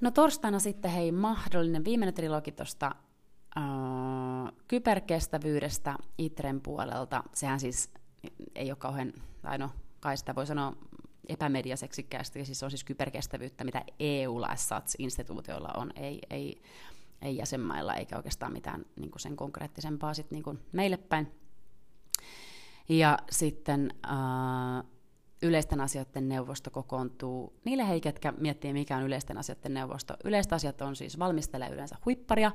No 0.00 0.10
torstaina 0.10 0.58
sitten 0.58 0.90
hei 0.90 1.12
mahdollinen 1.12 1.84
viimeinen 1.84 2.14
trilogi 2.14 2.52
tuosta 2.52 2.94
kyberkestävyydestä 4.68 5.96
ITREn 6.18 6.60
puolelta. 6.60 7.22
Sehän 7.34 7.60
siis 7.60 7.90
ei 8.54 8.70
ole 8.70 8.76
kauhean, 8.76 9.12
tai 9.42 9.58
no 9.58 9.70
kai 10.00 10.16
sitä 10.16 10.34
voi 10.34 10.46
sanoa 10.46 10.76
epämediaseksikkäästi, 11.28 12.44
siis 12.44 12.62
on 12.62 12.70
siis 12.70 12.84
kyberkestävyyttä, 12.84 13.64
mitä 13.64 13.84
EUlla 14.00 14.48
instituutioilla 14.98 15.68
on, 15.76 15.92
ei, 15.96 16.20
ei, 16.30 16.62
ei 17.22 17.36
jäsenmailla 17.36 17.94
eikä 17.94 18.16
oikeastaan 18.16 18.52
mitään 18.52 18.86
niin 18.96 19.10
sen 19.16 19.36
konkreettisempaa 19.36 20.14
sit, 20.14 20.30
niin 20.30 20.44
meille 20.72 20.96
päin. 20.96 21.32
Ja 22.88 23.18
sitten 23.30 23.94
äh, 24.06 24.84
yleisten 25.42 25.80
asioiden 25.80 26.28
neuvosto 26.28 26.70
kokoontuu 26.70 27.52
niille 27.64 27.88
hei, 27.88 28.00
ketkä 28.00 28.32
miettii, 28.32 28.72
mikä 28.72 28.96
on 28.96 29.02
yleisten 29.02 29.38
asioiden 29.38 29.74
neuvosto. 29.74 30.14
Yleiset 30.24 30.52
asiat 30.52 30.80
on 30.82 30.96
siis 30.96 31.18
valmistelee 31.18 31.68
yleensä 31.68 31.96
huipparia, 32.04 32.52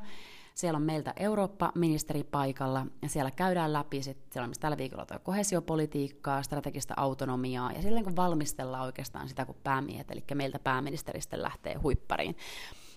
siellä 0.55 0.77
on 0.77 0.83
meiltä 0.83 1.13
Eurooppa-ministeri 1.15 2.24
paikalla, 2.24 2.88
ja 3.01 3.09
siellä 3.09 3.31
käydään 3.31 3.74
läpi, 3.74 4.03
sit, 4.03 4.17
siellä 4.31 4.45
on 4.45 4.50
myös 4.50 4.59
tällä 4.59 4.77
viikolla 4.77 5.05
tuo 5.05 5.19
kohesiopolitiikkaa, 5.19 6.43
strategista 6.43 6.93
autonomiaa, 6.97 7.71
ja 7.71 7.81
silleen 7.81 8.03
kun 8.03 8.15
valmistellaan 8.15 8.85
oikeastaan 8.85 9.29
sitä, 9.29 9.45
kun 9.45 9.55
päämiehet, 9.63 10.12
eli 10.12 10.24
meiltä 10.33 10.59
pääministeristä 10.59 11.41
lähtee 11.41 11.74
huippariin 11.74 12.38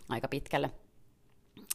aika 0.08 0.28
pitkälle. 0.28 0.70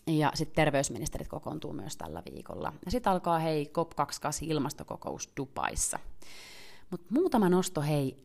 Ja 0.07 0.31
sitten 0.33 0.55
terveysministerit 0.55 1.27
kokoontuu 1.27 1.73
myös 1.73 1.97
tällä 1.97 2.23
viikolla. 2.31 2.73
Ja 2.85 2.91
sitten 2.91 3.11
alkaa 3.11 3.39
hei 3.39 3.71
COP28 3.77 4.29
ilmastokokous 4.41 5.29
Dubaissa. 5.37 5.99
Mutta 6.89 7.07
muutama 7.09 7.49
nosto 7.49 7.81
hei 7.81 8.17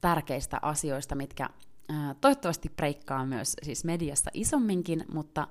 tärkeistä 0.00 0.58
asioista, 0.62 1.14
mitkä 1.14 1.48
ää, 1.88 2.14
toivottavasti 2.20 2.68
breikkaa 2.76 3.26
myös 3.26 3.56
siis 3.62 3.84
mediassa 3.84 4.30
isomminkin, 4.34 5.04
mutta 5.12 5.48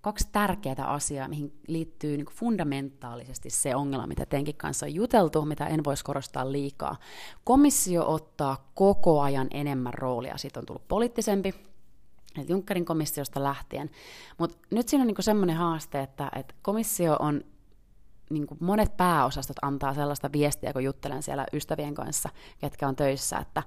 kaksi 0.00 0.28
tärkeää 0.32 0.84
asiaa, 0.86 1.28
mihin 1.28 1.52
liittyy 1.66 2.16
niin 2.16 2.26
fundamentaalisesti 2.26 3.50
se 3.50 3.76
ongelma, 3.76 4.06
mitä 4.06 4.26
tenkin 4.26 4.56
kanssa 4.56 4.86
on 4.86 4.94
juteltu, 4.94 5.44
mitä 5.44 5.66
en 5.66 5.84
voisi 5.84 6.04
korostaa 6.04 6.52
liikaa. 6.52 6.96
Komissio 7.44 8.12
ottaa 8.12 8.70
koko 8.74 9.20
ajan 9.20 9.48
enemmän 9.50 9.94
roolia, 9.94 10.38
siitä 10.38 10.60
on 10.60 10.66
tullut 10.66 10.88
poliittisempi, 10.88 11.54
eli 12.36 12.46
Junckerin 12.48 12.84
komissiosta 12.84 13.42
lähtien. 13.42 13.90
Mutta 14.38 14.58
nyt 14.70 14.88
siinä 14.88 15.02
on 15.02 15.06
niin 15.06 15.16
semmoinen 15.20 15.56
haaste, 15.56 16.00
että, 16.00 16.30
että 16.36 16.54
komissio 16.62 17.16
on 17.18 17.40
niin 18.30 18.46
kuin 18.46 18.58
monet 18.60 18.96
pääosastot 18.96 19.56
antaa 19.62 19.94
sellaista 19.94 20.32
viestiä, 20.32 20.72
kun 20.72 20.84
juttelen 20.84 21.22
siellä 21.22 21.46
ystävien 21.52 21.94
kanssa, 21.94 22.28
ketkä 22.58 22.88
on 22.88 22.96
töissä, 22.96 23.38
että 23.38 23.62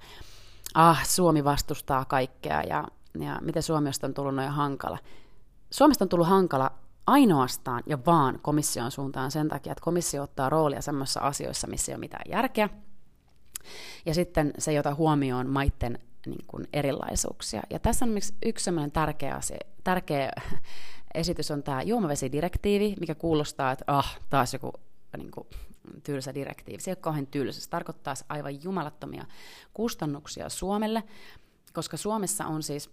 ah, 0.74 1.06
Suomi 1.06 1.44
vastustaa 1.44 2.06
kaikkea 2.06 2.64
ja, 2.64 2.88
ja 3.20 3.40
miten 3.42 3.64
Suomesta 3.64 4.08
on 4.08 4.14
tullut 4.14 4.36
noin 4.36 4.50
hankala. 4.50 4.98
Suomesta 5.72 6.06
on 6.06 6.10
tullut 6.10 6.28
hankala 6.28 6.72
ainoastaan 7.08 7.84
ja 7.86 8.06
vaan 8.06 8.40
komission 8.42 8.92
suuntaan 8.92 9.32
sen 9.32 9.48
takia, 9.48 9.72
että 9.72 9.84
komissio 9.84 10.24
ottaa 10.24 10.50
roolia 10.50 10.82
sellaisissa 10.82 11.20
asioissa, 11.20 11.68
missä 11.68 11.92
ei 11.92 11.96
ole 11.96 12.00
mitään 12.00 12.32
järkeä. 12.32 12.70
Ja 14.06 14.14
sitten 14.14 14.54
se 14.58 14.72
ei 14.72 14.80
ota 14.80 14.96
huomioon 14.96 15.50
maiden 15.50 16.00
niin 16.26 16.46
kuin 16.48 16.68
erilaisuuksia. 16.74 17.62
Ja 17.70 17.80
tässä 17.80 18.06
on 18.06 18.12
yksi 18.46 18.64
sellainen 18.64 18.92
tärkeä, 18.92 19.36
asia, 19.36 19.58
tärkeä 19.84 20.32
esitys 21.14 21.52
on 21.52 21.64
tämä 21.64 21.82
juomavesidirektiivi, 21.82 22.96
mikä 23.00 23.16
kuulostaa, 23.16 23.72
että 23.72 23.86
ah, 23.88 24.20
taas 24.30 24.54
joku 24.54 24.74
niin 25.18 25.32
kuin, 25.32 25.48
tylsä 26.04 26.34
direktiivi. 26.34 26.82
Se 26.82 26.92
ei 26.92 26.94
ole 26.94 27.02
kauhean 27.02 27.28
tylsä. 27.28 27.62
Se 27.62 27.70
tarkoittaa 27.70 28.14
aivan 28.30 28.64
jumalattomia 28.64 29.26
kustannuksia 29.74 30.50
Suomelle, 30.50 31.04
koska 31.74 31.98
Suomessa 31.98 32.46
on 32.46 32.64
siis 32.64 32.90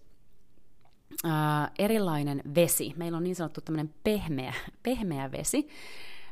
äh, 1.25 1.71
erilainen 1.79 2.41
vesi. 2.55 2.93
Meillä 2.97 3.17
on 3.17 3.23
niin 3.23 3.35
sanottu 3.35 3.61
tämmöinen 3.61 3.93
pehmeä, 4.03 4.53
pehmeä 4.83 5.31
vesi, 5.31 5.67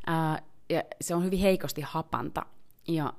äh, 0.08 0.42
ja 0.70 0.82
se 1.00 1.14
on 1.14 1.24
hyvin 1.24 1.38
heikosti 1.38 1.80
hapanta, 1.80 2.46
ja 2.88 3.12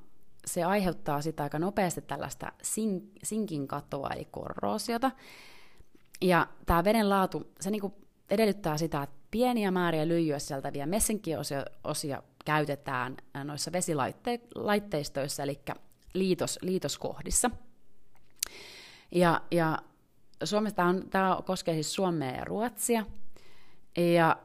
se 0.45 0.63
aiheuttaa 0.63 1.21
sitä 1.21 1.43
aika 1.43 1.59
nopeasti 1.59 2.01
tällaista 2.01 2.51
sin, 2.61 3.11
sinkin 3.23 3.67
katoa, 3.67 4.09
eli 4.09 4.27
korroosiota. 4.31 5.11
Ja 6.21 6.47
tämä 6.65 6.83
veden 6.83 7.09
laatu, 7.09 7.51
se 7.59 7.71
niinku 7.71 7.93
edellyttää 8.29 8.77
sitä, 8.77 9.03
että 9.03 9.15
pieniä 9.31 9.71
määriä 9.71 10.07
lyijyä 10.07 10.39
sisältäviä 10.39 10.85
messinkiosia 10.85 11.65
osia 11.83 12.23
käytetään 12.45 13.17
noissa 13.43 13.71
vesilaitteistoissa, 13.71 15.43
eli 15.43 15.59
liitos, 16.13 16.59
liitoskohdissa. 16.61 17.51
Ja, 19.11 19.41
ja 19.51 19.77
Suomessa 20.43 20.75
tämä, 20.75 20.89
on, 20.89 21.03
tämä 21.09 21.39
koskee 21.45 21.73
siis 21.73 21.93
Suomea 21.93 22.31
ja 22.31 22.45
Ruotsia. 22.45 23.05
Ja 23.97 24.37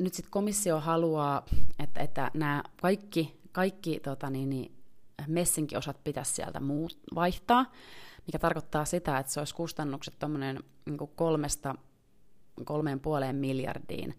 nyt 0.00 0.14
sitten 0.14 0.30
komissio 0.30 0.80
haluaa, 0.80 1.44
että, 1.78 2.00
että 2.00 2.30
nämä 2.34 2.62
kaikki, 2.82 3.40
kaikki 3.52 4.00
tota 4.00 4.30
niin, 4.30 4.50
niin, 4.50 4.72
messinkiosat 5.26 6.04
pitäisi 6.04 6.34
sieltä 6.34 6.60
muut 6.60 6.98
vaihtaa, 7.14 7.72
mikä 8.26 8.38
tarkoittaa 8.38 8.84
sitä, 8.84 9.18
että 9.18 9.32
se 9.32 9.40
olisi 9.40 9.54
kustannukset 9.54 10.18
tuommoinen 10.18 10.60
niin 10.86 10.98
kolmesta 11.16 11.74
kolmeen 12.64 13.00
puoleen 13.00 13.36
miljardiin 13.36 14.18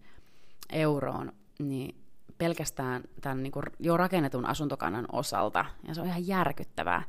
euroon, 0.72 1.32
niin 1.58 2.00
pelkästään 2.38 3.02
tämän 3.20 3.42
niin 3.42 3.52
kuin 3.52 3.64
jo 3.78 3.96
rakennetun 3.96 4.46
asuntokannan 4.46 5.06
osalta, 5.12 5.64
ja 5.88 5.94
se 5.94 6.00
on 6.00 6.06
ihan 6.06 6.26
järkyttävää. 6.26 7.02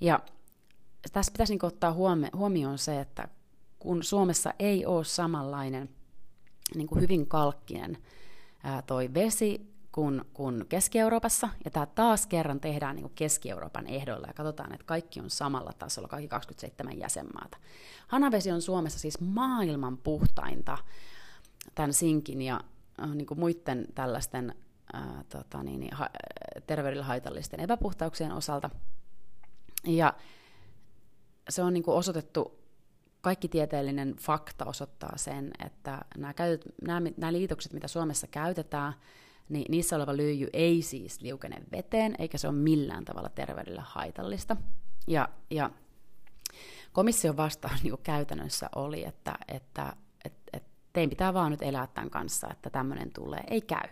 Ja 0.00 0.20
tässä 1.12 1.32
pitäisi 1.32 1.52
niin 1.52 1.64
ottaa 1.64 1.96
huomioon 2.36 2.78
se, 2.78 3.00
että 3.00 3.28
kun 3.78 4.02
Suomessa 4.02 4.54
ei 4.58 4.86
ole 4.86 5.04
samanlainen 5.04 5.88
niin 6.74 6.86
kuin 6.86 7.00
hyvin 7.00 7.26
kalkkinen 7.26 7.98
ää, 8.62 8.82
toi 8.82 9.14
vesi 9.14 9.70
kuin, 9.92 10.24
kuin 10.34 10.64
Keski-Euroopassa, 10.68 11.48
ja 11.64 11.70
tämä 11.70 11.86
taas 11.86 12.26
kerran 12.26 12.60
tehdään 12.60 12.96
niin 12.96 13.02
kuin 13.02 13.14
Keski-Euroopan 13.14 13.86
ehdoilla, 13.86 14.26
ja 14.26 14.32
katsotaan, 14.32 14.72
että 14.72 14.86
kaikki 14.86 15.20
on 15.20 15.30
samalla 15.30 15.72
tasolla, 15.78 16.08
kaikki 16.08 16.28
27 16.28 16.98
jäsenmaata. 16.98 17.58
Hanavesi 18.08 18.50
on 18.50 18.62
Suomessa 18.62 18.98
siis 18.98 19.20
maailman 19.20 19.98
puhtainta 19.98 20.78
tämän 21.74 21.92
sinkin 21.92 22.42
ja 22.42 22.60
äh, 23.02 23.14
niin 23.14 23.26
kuin 23.26 23.40
muiden 23.40 23.86
tällaisten 23.94 24.54
ää, 24.92 25.24
tota 25.28 25.62
niin, 25.62 25.80
niin 25.80 25.94
ha, 25.94 26.08
terveydelle 26.66 27.04
haitallisten 27.04 27.60
epäpuhtauksien 27.60 28.32
osalta. 28.32 28.70
Ja 29.86 30.14
se 31.50 31.62
on 31.62 31.74
niin 31.74 31.82
kuin 31.82 31.96
osoitettu, 31.96 32.60
kaikki 33.20 33.48
tieteellinen 33.48 34.16
fakta 34.20 34.64
osoittaa 34.64 35.12
sen, 35.16 35.50
että 35.64 35.98
nämä, 36.16 36.34
käytet, 36.34 36.72
nämä, 36.82 37.10
nämä 37.16 37.32
liitokset, 37.32 37.72
mitä 37.72 37.88
Suomessa 37.88 38.26
käytetään, 38.26 38.92
niin 39.48 39.66
niissä 39.68 39.96
oleva 39.96 40.16
lyijy 40.16 40.48
ei 40.52 40.82
siis 40.82 41.20
liukene 41.20 41.62
veteen, 41.72 42.14
eikä 42.18 42.38
se 42.38 42.48
ole 42.48 42.56
millään 42.56 43.04
tavalla 43.04 43.28
terveydelle 43.28 43.82
haitallista. 43.84 44.56
Ja, 45.06 45.28
ja 45.50 45.70
komission 46.92 47.36
vastaus 47.36 47.82
niin 47.82 47.98
käytännössä 48.02 48.70
oli, 48.74 49.04
että, 49.04 49.34
että 49.48 49.96
et, 50.24 50.32
et 50.52 50.64
tein 50.92 51.10
pitää 51.10 51.34
vaan 51.34 51.50
nyt 51.50 51.62
elää 51.62 51.86
tämän 51.86 52.10
kanssa, 52.10 52.48
että 52.50 52.70
tämmöinen 52.70 53.12
tulee. 53.12 53.44
Ei 53.50 53.60
käy. 53.60 53.88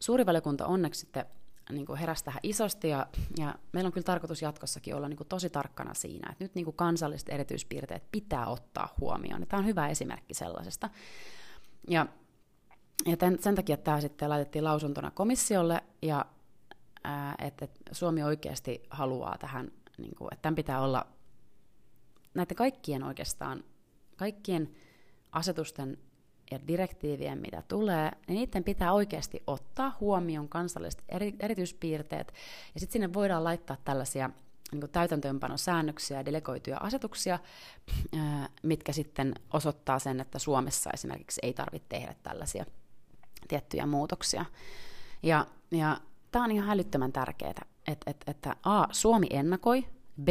Suuri 0.00 0.26
valiokunta 0.26 0.66
onneksi 0.66 1.00
sitten 1.00 1.26
niin 1.70 1.86
kuin 1.86 1.98
heräsi 1.98 2.24
tähän 2.24 2.40
isosti, 2.42 2.88
ja, 2.88 3.06
ja 3.38 3.54
meillä 3.72 3.88
on 3.88 3.92
kyllä 3.92 4.04
tarkoitus 4.04 4.42
jatkossakin 4.42 4.94
olla 4.94 5.08
niin 5.08 5.16
kuin 5.16 5.28
tosi 5.28 5.50
tarkkana 5.50 5.94
siinä, 5.94 6.32
että 6.32 6.44
nyt 6.44 6.54
niin 6.54 6.64
kuin 6.64 6.76
kansalliset 6.76 7.28
erityispiirteet 7.28 8.02
pitää 8.12 8.46
ottaa 8.46 8.94
huomioon, 9.00 9.40
ja 9.40 9.46
tämä 9.46 9.58
on 9.58 9.66
hyvä 9.66 9.88
esimerkki 9.88 10.34
sellaisesta. 10.34 10.90
Ja, 11.88 12.06
ja 13.06 13.16
tämän, 13.16 13.38
sen 13.40 13.54
takia 13.54 13.76
tämä 13.76 14.00
sitten 14.00 14.30
laitettiin 14.30 14.64
lausuntona 14.64 15.10
komissiolle, 15.10 15.82
ja 16.02 16.26
ää, 17.04 17.34
että, 17.38 17.64
että 17.64 17.80
Suomi 17.92 18.22
oikeasti 18.22 18.82
haluaa 18.90 19.38
tähän, 19.38 19.72
niin 19.98 20.14
kuin, 20.14 20.28
että 20.32 20.42
tämän 20.42 20.56
pitää 20.56 20.80
olla 20.80 21.06
näiden 22.34 22.56
kaikkien 22.56 23.02
oikeastaan, 23.02 23.64
kaikkien 24.16 24.70
asetusten 25.32 25.98
ja 26.52 26.60
direktiivien, 26.68 27.38
mitä 27.38 27.62
tulee, 27.68 28.10
niin 28.26 28.36
niiden 28.36 28.64
pitää 28.64 28.92
oikeasti 28.92 29.42
ottaa 29.46 29.96
huomioon 30.00 30.48
kansalliset 30.48 31.02
eri, 31.08 31.34
erityispiirteet, 31.40 32.32
ja 32.74 32.80
sitten 32.80 32.92
sinne 32.92 33.12
voidaan 33.12 33.44
laittaa 33.44 33.76
tällaisia 33.84 34.30
niin 34.72 34.90
täytäntöönpanosäännöksiä 34.92 36.16
ja 36.16 36.24
delegoituja 36.24 36.78
asetuksia, 36.78 37.38
mitkä 38.62 38.92
sitten 38.92 39.34
osoittaa 39.52 39.98
sen, 39.98 40.20
että 40.20 40.38
Suomessa 40.38 40.90
esimerkiksi 40.94 41.40
ei 41.42 41.52
tarvitse 41.52 41.88
tehdä 41.88 42.14
tällaisia 42.22 42.64
tiettyjä 43.48 43.86
muutoksia. 43.86 44.44
Ja, 45.22 45.46
ja 45.70 46.00
tämä 46.30 46.44
on 46.44 46.50
ihan 46.50 46.68
hälyttömän 46.68 47.12
tärkeää, 47.12 47.50
että, 47.86 48.10
että, 48.10 48.30
että 48.30 48.56
A, 48.62 48.86
Suomi 48.92 49.26
ennakoi, 49.30 49.86
B, 50.22 50.28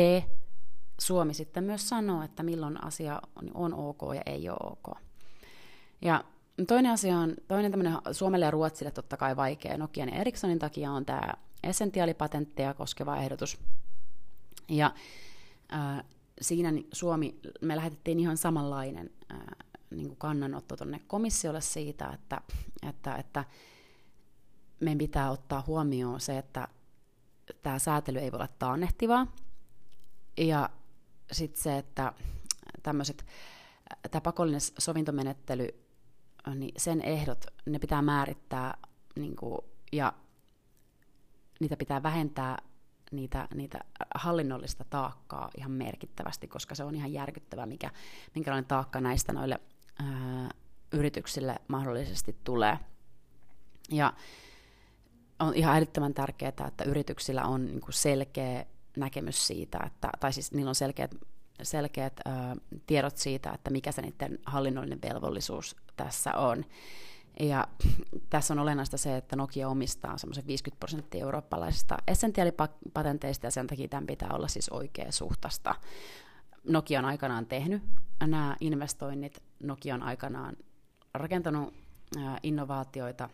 Suomi 1.00 1.34
sitten 1.34 1.63
myös 1.63 1.90
sanoo, 1.90 2.24
että 2.24 2.44
milloin 2.44 2.84
asia 2.84 3.22
on 3.54 3.74
ok 3.74 4.01
ja 4.16 4.22
ei 4.25 4.50
ole 4.50 4.58
ok. 4.63 4.98
Ja 6.01 6.24
toinen 6.67 6.91
asia 6.91 7.17
on, 7.17 7.36
toinen 7.48 7.72
tämmöinen 7.72 7.98
Suomelle 8.12 8.46
ja 8.46 8.51
Ruotsille 8.51 8.91
totta 8.91 9.17
kai 9.17 9.36
vaikea 9.36 9.77
Nokian 9.77 10.10
ja 10.10 10.15
Ericssonin 10.15 10.60
takia 10.60 10.91
on 10.91 11.05
tämä 11.05 11.34
essentiaalipatentteja 11.63 12.74
koskeva 12.74 13.17
ehdotus. 13.17 13.60
Ja 14.70 14.93
äh, 15.74 16.03
siinä 16.41 16.74
Suomi, 16.91 17.39
me 17.62 17.75
lähetettiin 17.75 18.20
ihan 18.20 18.38
samanlainen 18.38 19.10
äh, 19.31 19.39
niin 19.90 20.07
kuin 20.07 20.18
kannanotto 20.18 20.77
tuonne 20.77 21.01
komissiolle 21.07 21.61
siitä, 21.61 22.09
että, 22.14 22.42
että, 22.90 23.16
että 23.16 23.46
meidän 24.79 24.98
pitää 24.98 25.31
ottaa 25.31 25.64
huomioon 25.68 26.20
se, 26.20 26.37
että 26.37 26.68
tämä 27.61 27.79
säätely 27.79 28.20
ei 28.20 28.31
voi 28.31 28.37
olla 28.37 28.50
taannehtivaa. 28.59 29.27
Ja 30.37 30.70
sitten 31.31 31.64
se, 31.64 31.77
että 31.77 32.14
tämä 34.11 34.22
pakollinen 34.24 34.61
sovintomenettely 34.61 35.68
niin 36.56 36.74
sen 36.77 37.01
ehdot, 37.01 37.46
ne 37.66 37.80
pitää 37.80 38.01
määrittää 38.01 38.77
niin 39.16 39.36
kuin, 39.36 39.58
ja 39.92 40.14
niitä 41.60 41.77
pitää 41.77 42.04
vähentää 42.04 42.58
niitä, 43.12 43.48
niitä 43.56 43.80
hallinnollista 44.16 44.84
taakkaa 44.90 45.50
ihan 45.58 45.72
merkittävästi, 45.72 46.48
koska 46.48 46.75
se 46.75 46.84
on 46.84 46.96
ihan 46.96 47.14
järkyttävä, 47.14 47.66
mikä, 47.66 47.92
minkälainen 48.36 48.66
taakka 48.66 49.01
näistä 49.01 49.34
noille 49.34 49.60
ää, 50.00 50.50
yrityksille 50.92 51.56
mahdollisesti 51.68 52.36
tulee. 52.44 52.80
Ja 53.90 54.14
on 55.40 55.56
ihan 55.56 55.77
älyttömän 55.77 56.14
tärkeää, 56.14 56.68
että 56.68 56.84
yrityksillä 56.84 57.44
on 57.44 57.66
niin 57.66 57.82
kuin 57.82 57.94
selkeä 57.94 58.66
näkemys 58.98 59.48
siitä, 59.48 59.80
että, 59.86 60.10
tai 60.20 60.34
siis 60.34 60.51
niillä 60.51 60.70
on 60.70 60.75
selkeät 60.75 61.16
selkeät 61.64 62.20
ö, 62.20 62.32
tiedot 62.88 63.18
siitä, 63.18 63.52
että 63.52 63.70
mikä 63.70 63.92
se 63.92 64.02
niiden 64.02 64.40
hallinnollinen 64.46 65.02
velvollisuus 65.02 65.76
tässä 65.98 66.34
on. 66.34 66.66
Ja 67.40 67.68
tässä 68.30 68.54
on 68.54 68.60
olennaista 68.60 68.98
se, 68.98 69.18
että 69.18 69.36
Nokia 69.36 69.70
omistaa 69.70 70.18
semmoisen 70.18 70.48
50 70.48 70.80
prosenttia 70.80 71.22
eurooppalaisista 71.22 71.98
essentiaalipatenteista, 72.08 73.48
ja 73.48 73.52
sen 73.52 73.68
takia 73.68 73.88
tämän 73.88 74.08
pitää 74.08 74.30
olla 74.34 74.48
siis 74.48 74.70
oikea 74.70 75.12
suhtasta. 75.12 75.76
Nokia 76.64 77.00
on 77.00 77.06
aikanaan 77.06 77.46
tehnyt 77.46 77.84
nämä 78.20 78.56
investoinnit, 78.60 79.44
Nokia 79.64 79.96
on 79.96 80.04
aikanaan 80.04 80.58
rakentanut 81.14 81.74
innovaatioita, 82.44 83.30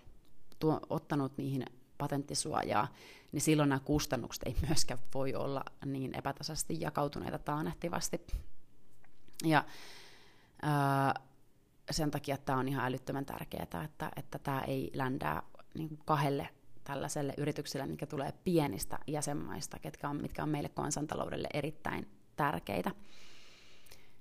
tuo, 0.59 0.79
ottanut 0.89 1.37
niihin 1.37 1.65
patenttisuojaa, 1.97 2.87
niin 3.31 3.41
silloin 3.41 3.69
nämä 3.69 3.79
kustannukset 3.79 4.43
ei 4.45 4.55
myöskään 4.67 4.99
voi 5.13 5.35
olla 5.35 5.63
niin 5.85 6.15
epätasaisesti 6.15 6.81
jakautuneita 6.81 7.39
taanehtivasti. 7.39 8.27
Ja 9.45 9.65
ää, 10.61 11.13
sen 11.91 12.11
takia 12.11 12.37
tämä 12.37 12.59
on 12.59 12.67
ihan 12.67 12.85
älyttömän 12.85 13.25
tärkeää, 13.25 13.83
että, 13.83 14.11
että 14.15 14.39
tämä 14.39 14.61
ei 14.61 14.91
ländää 14.93 15.43
niin 15.73 15.99
kahdelle 16.05 16.49
tällaiselle 16.83 17.33
yritykselle, 17.37 17.85
mikä 17.85 18.05
tulee 18.05 18.33
pienistä 18.43 18.99
jäsenmaista, 19.07 19.79
ketkä 19.79 20.09
on, 20.09 20.21
mitkä 20.21 20.43
on 20.43 20.49
meille 20.49 20.69
kansantaloudelle 20.69 21.47
erittäin 21.53 22.07
tärkeitä. 22.35 22.91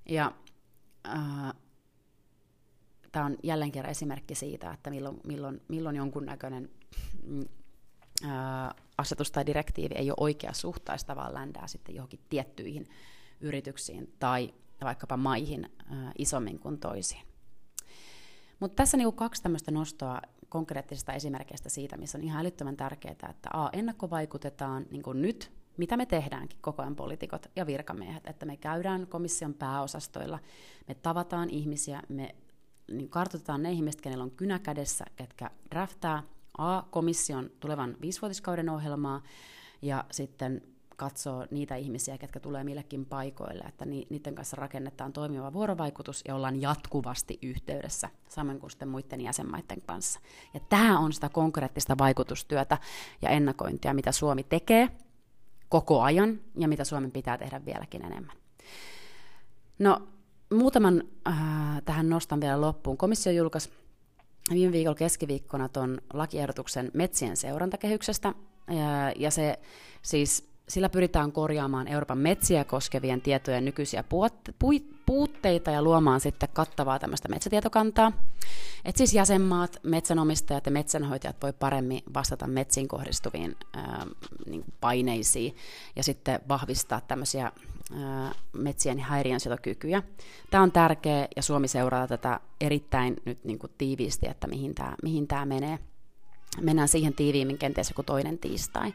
Ja 0.08 0.32
ää, 1.04 1.54
tämä 3.12 3.26
on 3.26 3.36
jälleen 3.42 3.72
kerran 3.72 3.90
esimerkki 3.90 4.34
siitä, 4.34 4.72
että 4.72 4.90
milloin, 4.90 5.20
milloin, 5.24 5.62
milloin 5.68 5.96
jonkunnäköinen 5.96 6.70
asetus 8.98 9.30
tai 9.30 9.46
direktiivi 9.46 9.94
ei 9.94 10.10
ole 10.10 10.16
oikea 10.20 10.52
suhtaista, 10.52 11.16
vaan 11.16 11.34
ländää 11.34 11.66
sitten 11.66 11.94
johonkin 11.94 12.20
tiettyihin 12.28 12.88
yrityksiin 13.40 14.14
tai 14.18 14.54
vaikkapa 14.84 15.16
maihin 15.16 15.70
isommin 16.18 16.58
kuin 16.58 16.78
toisiin. 16.78 17.22
Mutta 18.60 18.76
tässä 18.76 18.96
niinku 18.96 19.12
kaksi 19.12 19.42
tämmöistä 19.42 19.70
nostoa 19.70 20.20
konkreettisista 20.48 21.12
esimerkkeistä 21.12 21.68
siitä, 21.68 21.96
missä 21.96 22.18
on 22.18 22.24
ihan 22.24 22.40
älyttömän 22.40 22.76
tärkeää, 22.76 23.30
että 23.30 23.48
A, 23.52 23.70
ennakkovaikutetaan 23.72 24.86
niin 24.90 25.02
kuin 25.02 25.22
nyt, 25.22 25.52
mitä 25.76 25.96
me 25.96 26.06
tehdäänkin 26.06 26.58
koko 26.60 26.82
ajan 26.82 26.96
poliitikot 26.96 27.46
ja 27.56 27.66
virkamiehet, 27.66 28.26
että 28.26 28.46
me 28.46 28.56
käydään 28.56 29.06
komission 29.06 29.54
pääosastoilla, 29.54 30.38
me 30.88 30.94
tavataan 30.94 31.50
ihmisiä, 31.50 32.02
me 32.08 32.34
niin 32.92 33.08
kartoitetaan 33.08 33.62
ne 33.62 33.72
ihmiset, 33.72 34.00
kenellä 34.00 34.24
on 34.24 34.30
kynä 34.30 34.58
kädessä, 34.58 35.04
ketkä 35.16 35.50
draftaa 35.70 36.22
A, 36.58 36.82
komission 36.90 37.50
tulevan 37.60 37.96
viisivuotiskauden 38.00 38.68
ohjelmaa, 38.68 39.22
ja 39.82 40.04
sitten 40.10 40.62
katsoo 40.96 41.46
niitä 41.50 41.76
ihmisiä, 41.76 42.18
ketkä 42.18 42.40
tulee 42.40 42.64
millekin 42.64 43.06
paikoille, 43.06 43.64
että 43.64 43.84
niiden 43.84 44.34
kanssa 44.34 44.56
rakennetaan 44.56 45.12
toimiva 45.12 45.52
vuorovaikutus 45.52 46.22
ja 46.28 46.34
ollaan 46.34 46.62
jatkuvasti 46.62 47.38
yhteydessä, 47.42 48.10
samoin 48.28 48.60
kuin 48.60 48.70
sitten 48.70 48.88
muiden 48.88 49.20
jäsenmaiden 49.20 49.82
kanssa. 49.86 50.20
Ja 50.54 50.60
tämä 50.60 50.98
on 50.98 51.12
sitä 51.12 51.28
konkreettista 51.28 51.98
vaikutustyötä 51.98 52.78
ja 53.22 53.28
ennakointia, 53.28 53.94
mitä 53.94 54.12
Suomi 54.12 54.42
tekee 54.42 54.88
koko 55.68 56.02
ajan 56.02 56.40
ja 56.58 56.68
mitä 56.68 56.84
Suomen 56.84 57.10
pitää 57.10 57.38
tehdä 57.38 57.64
vieläkin 57.64 58.04
enemmän. 58.04 58.36
No, 59.78 60.08
muutaman 60.54 61.02
äh, 61.28 61.34
tähän 61.84 62.08
nostan 62.08 62.40
vielä 62.40 62.60
loppuun. 62.60 62.96
Komissio 62.96 63.32
julkaisi 63.32 63.70
viime 64.50 64.72
viikolla 64.72 64.94
keskiviikkona 64.94 65.68
tuon 65.68 65.98
lakiehdotuksen 66.12 66.90
metsien 66.94 67.36
seurantakehyksestä, 67.36 68.34
ja, 69.16 69.30
se 69.30 69.58
siis 70.02 70.55
sillä 70.68 70.88
pyritään 70.88 71.32
korjaamaan 71.32 71.88
Euroopan 71.88 72.18
metsiä 72.18 72.64
koskevien 72.64 73.20
tietojen 73.20 73.64
nykyisiä 73.64 74.04
puutteita 75.06 75.70
ja 75.70 75.82
luomaan 75.82 76.20
sitten 76.20 76.48
kattavaa 76.52 76.98
tämmöistä 76.98 77.28
metsätietokantaa. 77.28 78.12
Et 78.84 78.96
siis 78.96 79.14
jäsenmaat, 79.14 79.78
metsänomistajat 79.82 80.66
ja 80.66 80.72
metsänhoitajat 80.72 81.36
voi 81.42 81.52
paremmin 81.52 82.02
vastata 82.14 82.46
metsiin 82.46 82.88
kohdistuviin 82.88 83.56
ää, 83.74 84.06
niin 84.46 84.64
paineisiin 84.80 85.56
ja 85.96 86.02
sitten 86.02 86.40
vahvistaa 86.48 87.00
tämmöisiä 87.00 87.52
ää, 87.92 88.32
metsien 88.52 88.98
häiriönsietokykyjä. 88.98 90.02
Tämä 90.50 90.62
on 90.62 90.72
tärkeä 90.72 91.28
ja 91.36 91.42
Suomi 91.42 91.68
seuraa 91.68 92.06
tätä 92.06 92.40
erittäin 92.60 93.16
nyt 93.24 93.44
niin 93.44 93.58
kuin 93.58 93.72
tiiviisti, 93.78 94.28
että 94.28 94.46
mihin 94.46 94.74
tämä 94.74 94.94
mihin 95.02 95.26
menee 95.44 95.78
mennään 96.60 96.88
siihen 96.88 97.14
tiiviimmin 97.14 97.58
kenties 97.58 97.90
joku 97.90 98.02
toinen 98.02 98.38
tiistai. 98.38 98.94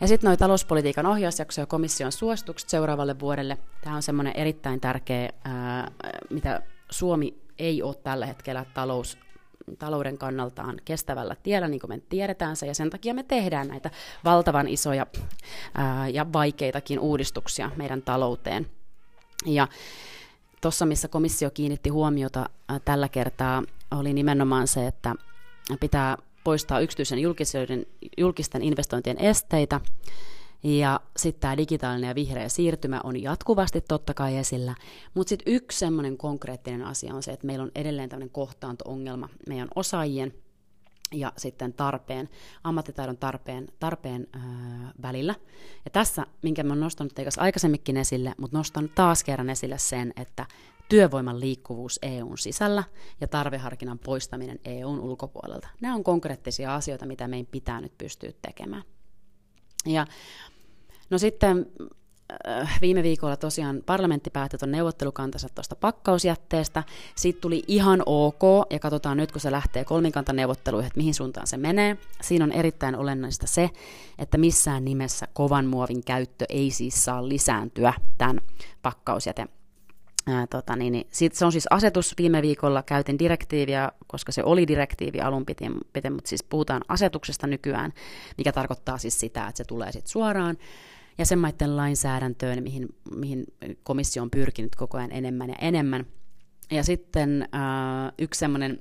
Ja 0.00 0.08
sitten 0.08 0.28
noin 0.28 0.38
talouspolitiikan 0.38 1.06
ohjausjakso 1.06 1.60
ja 1.60 1.66
komission 1.66 2.12
suositukset 2.12 2.68
seuraavalle 2.68 3.20
vuodelle. 3.20 3.58
Tämä 3.80 3.96
on 3.96 4.02
semmoinen 4.02 4.36
erittäin 4.36 4.80
tärkeä, 4.80 5.30
ää, 5.44 5.90
mitä 6.30 6.62
Suomi 6.90 7.34
ei 7.58 7.82
ole 7.82 7.94
tällä 7.94 8.26
hetkellä 8.26 8.64
talous, 8.74 9.18
talouden 9.78 10.18
kannaltaan 10.18 10.76
kestävällä 10.84 11.36
tiellä, 11.42 11.68
niin 11.68 11.80
kuin 11.80 11.90
me 11.90 12.00
tiedetään 12.08 12.56
se, 12.56 12.66
ja 12.66 12.74
sen 12.74 12.90
takia 12.90 13.14
me 13.14 13.22
tehdään 13.22 13.68
näitä 13.68 13.90
valtavan 14.24 14.68
isoja 14.68 15.06
ää, 15.74 16.08
ja 16.08 16.32
vaikeitakin 16.32 16.98
uudistuksia 16.98 17.70
meidän 17.76 18.02
talouteen. 18.02 18.66
Ja 19.46 19.68
tuossa, 20.60 20.86
missä 20.86 21.08
komissio 21.08 21.50
kiinnitti 21.50 21.90
huomiota 21.90 22.50
ää, 22.68 22.80
tällä 22.84 23.08
kertaa, 23.08 23.62
oli 23.90 24.12
nimenomaan 24.12 24.66
se, 24.66 24.86
että 24.86 25.14
pitää 25.80 26.16
poistaa 26.46 26.80
yksityisen 26.80 27.18
julkisten, 28.18 28.62
investointien 28.62 29.18
esteitä. 29.18 29.80
Ja 30.62 31.00
sitten 31.16 31.40
tämä 31.40 31.56
digitaalinen 31.56 32.08
ja 32.08 32.14
vihreä 32.14 32.48
siirtymä 32.48 33.00
on 33.04 33.22
jatkuvasti 33.22 33.80
totta 33.80 34.14
kai 34.14 34.36
esillä. 34.36 34.74
Mutta 35.14 35.28
sitten 35.28 35.54
yksi 35.54 35.78
semmoinen 35.78 36.16
konkreettinen 36.16 36.84
asia 36.84 37.14
on 37.14 37.22
se, 37.22 37.32
että 37.32 37.46
meillä 37.46 37.62
on 37.62 37.70
edelleen 37.74 38.08
tämmöinen 38.08 38.30
kohtaanto-ongelma 38.30 39.28
meidän 39.48 39.68
osaajien 39.74 40.34
ja 41.12 41.32
sitten 41.36 41.72
tarpeen, 41.72 42.28
ammattitaidon 42.64 43.16
tarpeen, 43.16 43.68
tarpeen 43.80 44.26
öö, 44.34 44.40
välillä. 45.02 45.34
Ja 45.84 45.90
tässä, 45.90 46.26
minkä 46.42 46.62
mä 46.62 46.72
oon 46.72 46.80
nostanut 46.80 47.14
teikas 47.14 47.38
aikaisemminkin 47.38 47.96
esille, 47.96 48.34
mutta 48.38 48.56
nostan 48.56 48.88
taas 48.94 49.24
kerran 49.24 49.50
esille 49.50 49.78
sen, 49.78 50.12
että 50.16 50.46
työvoiman 50.88 51.40
liikkuvuus 51.40 51.98
EUn 52.02 52.38
sisällä 52.38 52.84
ja 53.20 53.28
tarveharkinnan 53.28 53.98
poistaminen 53.98 54.58
EUn 54.64 55.00
ulkopuolelta. 55.00 55.68
Nämä 55.80 55.94
on 55.94 56.04
konkreettisia 56.04 56.74
asioita, 56.74 57.06
mitä 57.06 57.28
meidän 57.28 57.46
pitää 57.50 57.80
nyt 57.80 57.98
pystyä 57.98 58.32
tekemään. 58.42 58.82
Ja 59.86 60.06
no 61.10 61.18
sitten 61.18 61.66
äh, 62.48 62.78
viime 62.80 63.02
viikolla 63.02 63.36
tosiaan 63.36 63.82
parlamentti 63.86 64.30
päätti 64.30 64.58
tuon 64.58 64.70
neuvottelukantansa 64.70 65.48
tuosta 65.48 65.76
pakkausjätteestä. 65.76 66.82
Siitä 67.16 67.40
tuli 67.40 67.62
ihan 67.68 68.02
ok, 68.06 68.42
ja 68.70 68.78
katsotaan 68.78 69.16
nyt, 69.16 69.32
kun 69.32 69.40
se 69.40 69.50
lähtee 69.50 69.84
kolmikantaneuvotteluihin, 69.84 70.86
että 70.86 70.98
mihin 70.98 71.14
suuntaan 71.14 71.46
se 71.46 71.56
menee. 71.56 71.96
Siinä 72.20 72.44
on 72.44 72.52
erittäin 72.52 72.96
olennaista 72.96 73.46
se, 73.46 73.70
että 74.18 74.38
missään 74.38 74.84
nimessä 74.84 75.28
kovan 75.32 75.66
muovin 75.66 76.04
käyttö 76.04 76.44
ei 76.48 76.70
siis 76.70 77.04
saa 77.04 77.28
lisääntyä 77.28 77.92
tämän 78.18 78.40
pakkausjäte 78.82 79.48
Tota, 80.50 80.76
niin, 80.76 80.92
niin, 80.92 81.06
sit 81.12 81.34
se 81.34 81.44
on 81.44 81.52
siis 81.52 81.66
asetus, 81.70 82.14
viime 82.18 82.42
viikolla 82.42 82.82
käytin 82.82 83.18
direktiiviä, 83.18 83.92
koska 84.06 84.32
se 84.32 84.42
oli 84.44 84.66
direktiivi 84.66 85.20
alun 85.20 85.46
pitin 85.46 85.72
mutta 86.10 86.28
siis 86.28 86.42
puhutaan 86.42 86.82
asetuksesta 86.88 87.46
nykyään, 87.46 87.92
mikä 88.38 88.52
tarkoittaa 88.52 88.98
siis 88.98 89.20
sitä, 89.20 89.46
että 89.46 89.56
se 89.56 89.64
tulee 89.64 89.92
sitten 89.92 90.10
suoraan 90.10 90.56
jäsenmaiden 91.18 91.76
lainsäädäntöön, 91.76 92.62
mihin, 92.62 92.88
mihin 93.16 93.44
komissio 93.82 94.22
on 94.22 94.30
pyrkinyt 94.30 94.74
koko 94.76 94.98
ajan 94.98 95.12
enemmän 95.12 95.48
ja 95.48 95.56
enemmän. 95.60 96.06
Ja 96.70 96.82
sitten 96.84 97.48
ää, 97.52 98.12
yksi 98.18 98.38
semmoinen 98.38 98.80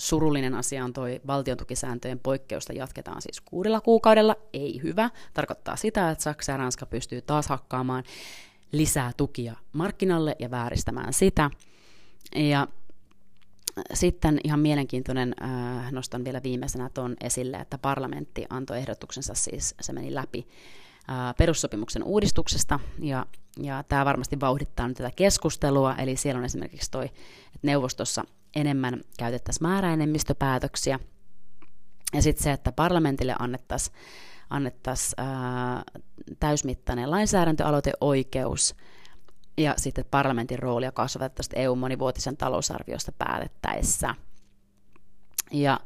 surullinen 0.00 0.54
asia 0.54 0.84
on 0.84 0.92
toi 0.92 1.20
valtiontukisääntöjen 1.26 2.18
poikkeusta 2.18 2.72
jatketaan 2.72 3.22
siis 3.22 3.40
kuudella 3.40 3.80
kuukaudella, 3.80 4.36
ei 4.52 4.80
hyvä. 4.82 5.10
Tarkoittaa 5.34 5.76
sitä, 5.76 6.10
että 6.10 6.24
Saksa 6.24 6.52
ja 6.52 6.58
Ranska 6.58 6.86
pystyy 6.86 7.22
taas 7.22 7.48
hakkaamaan 7.48 8.04
lisää 8.72 9.12
tukia 9.16 9.56
markkinalle 9.72 10.36
ja 10.38 10.50
vääristämään 10.50 11.12
sitä. 11.12 11.50
Ja 12.36 12.68
sitten 13.94 14.40
ihan 14.44 14.60
mielenkiintoinen, 14.60 15.34
äh, 15.42 15.92
nostan 15.92 16.24
vielä 16.24 16.42
viimeisenä 16.42 16.90
tuon 16.94 17.16
esille, 17.20 17.56
että 17.56 17.78
parlamentti 17.78 18.46
antoi 18.50 18.78
ehdotuksensa, 18.78 19.34
siis 19.34 19.74
se 19.80 19.92
meni 19.92 20.14
läpi 20.14 20.48
äh, 21.10 21.34
perussopimuksen 21.38 22.04
uudistuksesta, 22.04 22.80
ja, 22.98 23.26
ja 23.62 23.82
tämä 23.82 24.04
varmasti 24.04 24.40
vauhdittaa 24.40 24.88
nyt 24.88 24.96
tätä 24.96 25.10
keskustelua, 25.16 25.94
eli 25.96 26.16
siellä 26.16 26.38
on 26.38 26.44
esimerkiksi 26.44 26.90
toi, 26.90 27.04
että 27.04 27.58
neuvostossa 27.62 28.24
enemmän 28.56 29.00
käytettäisiin 29.18 29.68
määräenemmistöpäätöksiä, 29.68 31.00
ja 32.14 32.22
sitten 32.22 32.44
se, 32.44 32.52
että 32.52 32.72
parlamentille 32.72 33.34
annettaisiin 33.38 33.96
annettaisiin 34.50 35.14
täysmittainen 36.40 37.10
lainsäädäntöaloiteoikeus 37.10 38.74
ja 39.58 39.74
sitten 39.76 40.04
parlamentin 40.10 40.58
roolia 40.58 40.92
kasvatettaisiin 40.92 41.58
EU-monivuotisen 41.58 42.36
talousarviosta 42.36 43.12
päätettäessä. 43.12 44.14
Ja 45.52 45.80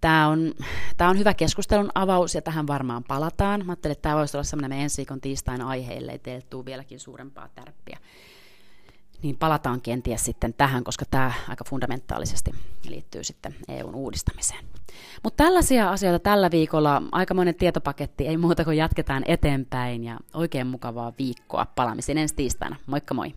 tämä 0.00 0.28
on, 0.28 0.54
tämä 0.96 1.10
on 1.10 1.18
hyvä 1.18 1.34
keskustelun 1.34 1.90
avaus 1.94 2.34
ja 2.34 2.42
tähän 2.42 2.66
varmaan 2.66 3.04
palataan. 3.04 3.66
Mä 3.66 3.72
ajattelin, 3.72 3.92
että 3.92 4.02
tämä 4.02 4.16
voisi 4.16 4.36
olla 4.36 4.60
meidän 4.60 4.78
ensi 4.78 4.96
viikon 4.96 5.20
tiistain 5.20 5.62
aihe, 5.62 5.94
ellei 5.94 6.18
teille 6.18 6.46
tule 6.50 6.64
vieläkin 6.64 7.00
suurempaa 7.00 7.48
tärppiä 7.54 7.98
niin 9.22 9.36
palataan 9.36 9.80
kenties 9.80 10.24
sitten 10.24 10.54
tähän, 10.54 10.84
koska 10.84 11.04
tämä 11.10 11.32
aika 11.48 11.64
fundamentaalisesti 11.68 12.50
liittyy 12.88 13.24
sitten 13.24 13.54
EUn 13.68 13.94
uudistamiseen. 13.94 14.64
Mutta 15.22 15.44
tällaisia 15.44 15.90
asioita 15.90 16.18
tällä 16.18 16.50
viikolla, 16.50 17.02
aikamoinen 17.12 17.54
tietopaketti, 17.54 18.26
ei 18.26 18.36
muuta 18.36 18.64
kuin 18.64 18.76
jatketaan 18.76 19.22
eteenpäin 19.26 20.04
ja 20.04 20.18
oikein 20.34 20.66
mukavaa 20.66 21.12
viikkoa. 21.18 21.66
Palaamisen 21.74 22.18
ensi 22.18 22.34
tiistaina. 22.34 22.76
Moikka 22.86 23.14
moi! 23.14 23.34